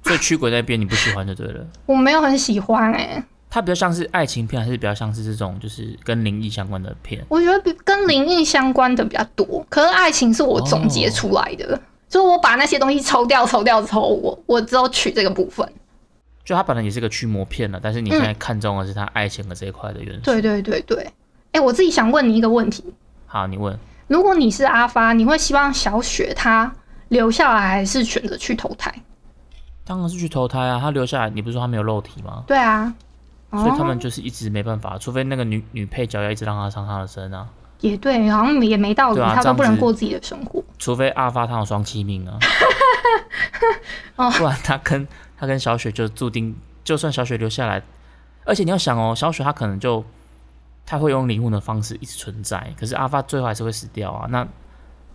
[0.05, 1.67] 所以驱鬼那边你不喜欢就对了。
[1.87, 7.25] 我没有很喜欢哎、它比较像是爱情片，还是比较像是这种就是跟灵异相关的片？
[7.31, 11.81] 我觉得比跟灵异相关的比较多，可是爱情是我总结出来的，
[12.13, 15.67] 就是我把那些东西抽掉抽掉之后，我我只有取这个部分。
[16.45, 20.21] 就它本来也是个驱魔片了，但是你现在看中的是它爱情的这一块的元素。
[20.21, 21.11] 嗯对对对对，
[21.53, 22.85] 哎、我自己想问你一个问题：
[23.25, 23.75] 好，你问。
[24.09, 26.71] 如果你是阿发，你会希望小雪她
[27.09, 28.95] 留下来，还是选择去投胎？
[29.83, 32.45] 当然是去投胎啊，她留下来，你不是说她没有肉体吗？
[32.47, 32.93] 对啊，
[33.53, 37.49] 所以他哦们就是一直没办法，除非那个女女配角要一直让她上她的身啊，
[37.83, 40.63] 也对，好像也没道理，啊他都不能过自己的生活。
[40.79, 42.39] 除非阿发他有双妻命啊，
[44.17, 44.31] 哦。
[44.31, 45.07] 不然他跟
[45.37, 47.83] 他跟小雪就注定，就算小雪留下来，
[48.45, 50.03] 而且你要想哦，小雪她可能就
[50.87, 54.47] 他会用灵魂的方式一直存在，可是阿发最后还是会死掉啊，那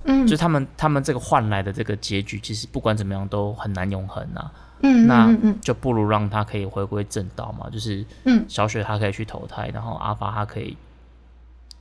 [0.04, 0.28] 嗯。
[0.28, 4.52] 就他们他们这个换来的这个结局，其实不管怎么样都很难永恒啊，
[4.82, 8.46] 嗯那就不如让他可以回归正道嘛，就是嗯。
[8.48, 10.76] 小雪她可以去投胎，然后阿发他可以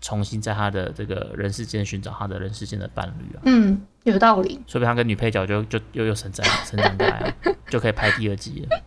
[0.07, 4.55] 重新在他的这个人世间寻找他的人世间的伴侣啊，嗯，有道理。
[4.69, 7.35] 说不定他跟女配角就就又又成长 成长开啊，
[7.69, 8.81] 就可以拍第二季了。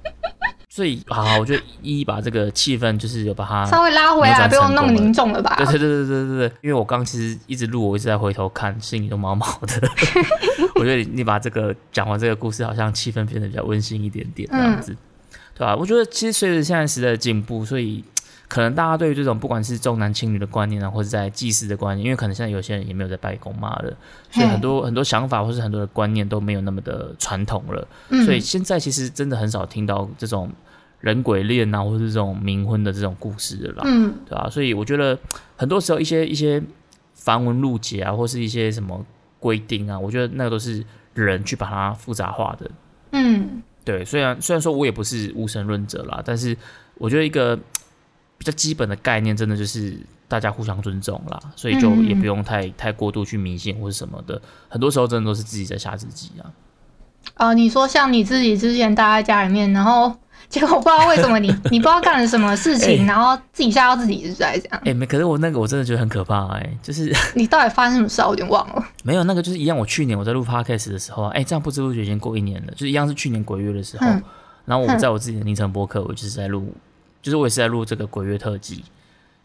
[0.69, 5.55] 所以好，我就一一把这个气氛就是有把它稍微拉回来，不用那么凝重了吧？
[5.57, 9.89] 对对对对对对对，因为我刚其实一直录，我一直在回头看，心里都毛毛的。
[10.75, 14.95] 我觉得你你把这个讲完这个故事，好像气氛变得比较温馨一点点这样子，
[15.53, 18.01] 对吧、我觉得其实随着现在时代的进步，所以
[18.49, 23.95] 可能大家对于这种不管是重男轻女的观念啊，或者在祭祀的观念，因为可能现在有些人也没有在拜公妈了，
[24.31, 27.87] 所以很多很多想法或是很多的观念都没有那么的传统了。
[28.09, 30.51] 嗯所以现在其实真的很少听到这种
[30.99, 33.83] 人鬼恋啊，或是这种冥婚的这种故事了啦。
[33.85, 35.17] 嗯对啊，所以我觉得
[35.55, 36.61] 很多时候一些一些
[37.13, 39.05] 繁文缛节啊，或是一些什么
[39.39, 40.83] 规定啊，我觉得那个都是
[41.13, 42.71] 人去把它复杂化的。
[43.11, 46.57] 嗯对，虽然虽然说我也不是无神论者啦，但是
[46.95, 47.57] 我觉得一个
[48.39, 49.95] 比较基本的概念，真的就是
[50.27, 54.41] 大家互相尊重啦，所以就也不用太太过度去迷信或是什么的。
[54.67, 56.49] 很多时候真的都是自己在吓自己啊。
[57.35, 60.11] 哦，你说像你自己之前待在家里面，然后
[60.47, 64.93] 结果不知道为什么你 你不知道干了什么事情，哎然后自己吓到自己，是在这样哎、。
[64.93, 68.25] 没，可是我那个我真的觉得很可怕哎、就是 你到底发生什么事啊？
[68.25, 68.83] 我有点忘了。
[69.03, 69.77] 没有那个就是一样。
[69.77, 74.23] 我去年我在录 podcast 的时候啊，哎、这样不知不觉已经过一年了，就是一样是去年鬼月的时候，嗯
[74.65, 76.71] 然后我在我自己的凌晨播客，我就是在录，
[77.21, 78.83] 就是我也是在录这个鬼月特辑，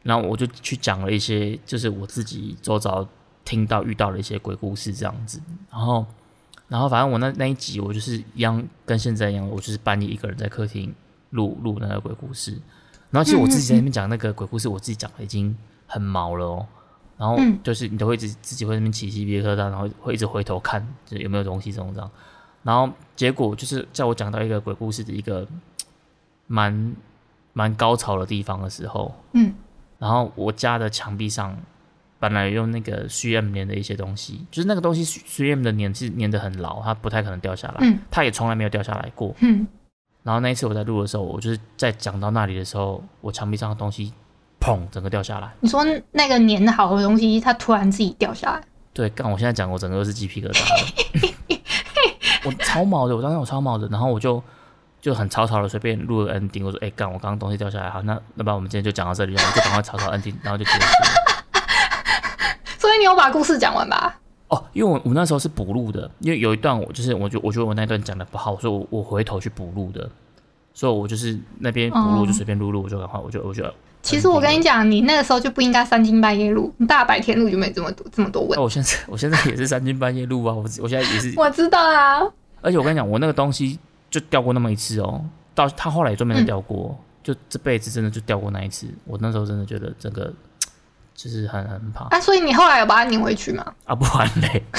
[0.03, 3.07] 然后我就去讲了一些，就是我自己周遭
[3.45, 6.07] 听到遇到的一些鬼故事这样子，然后，
[6.68, 10.95] 然后反正我那那一集我就是一样跟现在一样，我就是半夜一个人在客厅
[11.31, 12.53] 录录那个鬼故事，
[13.11, 15.57] 然后其实我自己在那边讲那个鬼故事，我自己讲的已经
[15.87, 16.66] 很毛了哦。
[17.16, 22.11] 然后嗯就是你都会自自己会在那边起鸡皮疙瘩，然后会一直回头看，就有没有东西这种这样。
[22.64, 25.47] 然后结果就是在我讲到一个鬼故事的一个
[26.49, 26.97] 蛮
[27.55, 29.55] 蛮高潮的地方的时候，嗯，
[29.99, 31.57] 然后我家的墙壁上
[32.19, 39.35] 本来用那个 CM 粘的一些东西，就是那个东西 CM 的粘是粘的很牢，它不太可能掉下来，嗯它也从来没有掉下来过。
[39.41, 39.67] 嗯，
[40.23, 44.13] 然后那一次我在录的时候，我就是在讲到那里的时候，我墙壁上的东西
[44.61, 45.53] 砰整个掉下来。
[45.61, 49.31] 你说那个粘好的东西，它突然自己掉下来，对，干！
[49.31, 50.63] 我现在讲，我整个都是鸡皮疙瘩。
[52.45, 54.43] 我超毛的，我当时我超毛的，然后我就
[55.05, 56.65] 就很草草的随便录了 ending。
[56.65, 57.07] 我说：“哎、干！
[57.07, 61.61] 我刚刚东西掉下来，好，那那不然我们今天就讲到这里，我就赶快草草 ending，然后就结束了。
[62.79, 64.19] 所以你有把故事讲完吧？
[64.49, 70.09] 哦，因为我我那时候是补录的，因为有一段我就是我觉我觉得我那段讲的不好，所以我我回头去补录的，
[70.73, 73.63] 所以我就是那边补录哦就随便录录，我就赶快我就我就。
[74.01, 78.63] 其实我跟你讲，你那个时候就不应该三更半夜录，你大白天录就没这么多这么多问哦，。
[78.63, 82.23] 我现在我现在也是三更半夜录啊，我我现在也是我知道啊，
[82.63, 83.79] 而且我跟你讲，我那个东西
[84.15, 85.21] 就掉过那么一次哦，
[85.57, 88.87] 到他后来也专门嗯掉过，就这辈子真的就掉过那一次。
[89.05, 90.33] 我那时候真的觉得整个
[91.17, 93.75] 就是很很怕啊，所以你后来有把它拧回去吗？
[93.85, 94.62] 啊，不然嘞，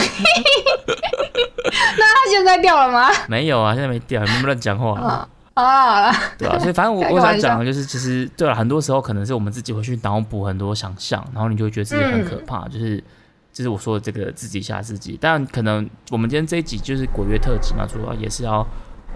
[1.98, 3.10] 那他现在掉了吗？
[3.28, 13.04] 没有啊，现在没掉，你们乱讲话、啊，好了好了，对啊，所以反正我我想讲的就是，其实对了，很多时候可能是我们自己会去脑补很多想象，然后你就会觉得自己很可怕，就是
[13.52, 15.18] 就是我说的这个自己吓自己。
[15.20, 18.66] 但可能我们今天这一集就是鬼月特辑嘛，主要也是要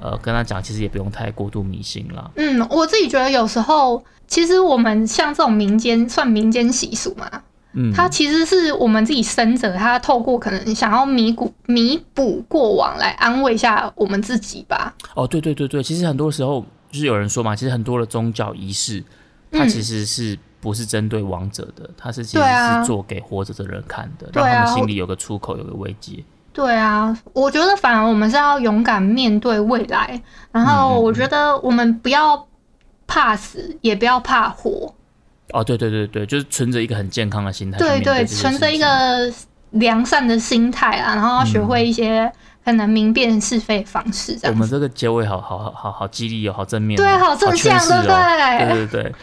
[0.02, 2.30] 呃跟他讲，其实也不用太过度迷信啦。
[2.36, 7.30] 嗯，我自己觉得有时候，其实我们像这种民间算民间习俗嘛，
[7.74, 14.94] 嗯，它其实是我们自己生者，他透过可能想要弥补弥补过往来安慰一下我们自己吧。
[15.16, 19.04] 哦，对对对对，其实很多时候就是有人说嘛，其实很多的宗教仪式，
[19.52, 26.24] 它嗯其实是不是针对亡者的，它是其实是做给活着的人看的，对让他啊们心里有个出口，有个慰藉。
[26.60, 32.46] 对啊，我觉得反而我们是要勇敢面对未来，然后我觉得我们不要
[33.08, 34.94] 怕死，也不要怕活，
[35.54, 39.32] 哦，对对对对，就是存着一个很健康的心态去对对，存着一个
[39.72, 42.30] 良善的心态啊，然后要学会一些
[42.66, 44.68] 可能明辨是非的方式，这我们。
[44.68, 49.16] 这个结尾好好好好好激励哦，好正面哦，对好正向对不对对对对。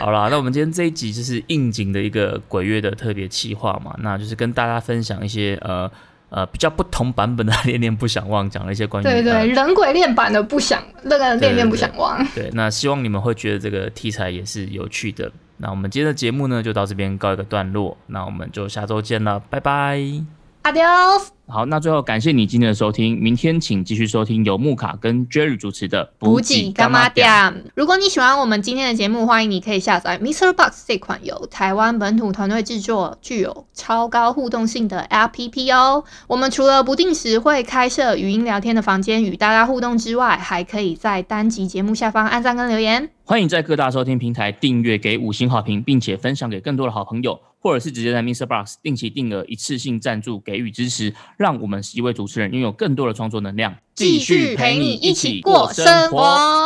[0.00, 5.90] 好啦，那我们今天这一集就是应景的一个鬼月的特别企划嘛，那就是跟大家分享一些呃
[6.34, 12.18] 呃比较不同版本的《恋恋不想忘》，讲了一些关于对对，呃人鬼恋版的不想那个恋恋不想忘。
[12.34, 15.30] 对，那希望你们会觉得这个题材也是有趣的。
[15.58, 17.96] 那我们今天的节目呢，就到这边告一个段落。
[18.08, 20.00] 那我们就下周见了，拜拜。
[20.64, 21.33] Adios。
[21.46, 27.28] 好，那最后感谢你今天的收听，明天请继续收听由木卡跟 Jerry 主持的补给干妈店。
[27.74, 30.52] 如果你喜欢我们今天的节目，欢迎你可以下载 Mr.
[30.54, 36.02] Box 这款由台湾本土团队制作、具有超高互动性的 APP 哦。
[36.26, 43.10] 我们除了不定时会开设语音聊天的房间与大家互动之外，还可以在单集节目下方按赞跟留言。
[43.26, 48.44] 欢迎在各大收听平台订阅、给五星好评，并且分享给更多的好朋友，或者是直接在 Mr.
[48.44, 56.18] Box 定期定额一次性赞助给予支持，让我们十一位主持人拥有更多的创作能量，继续陪你一起过生活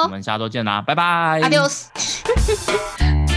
[0.02, 1.40] 我们下周见啦，拜拜。
[1.40, 3.27] Adios。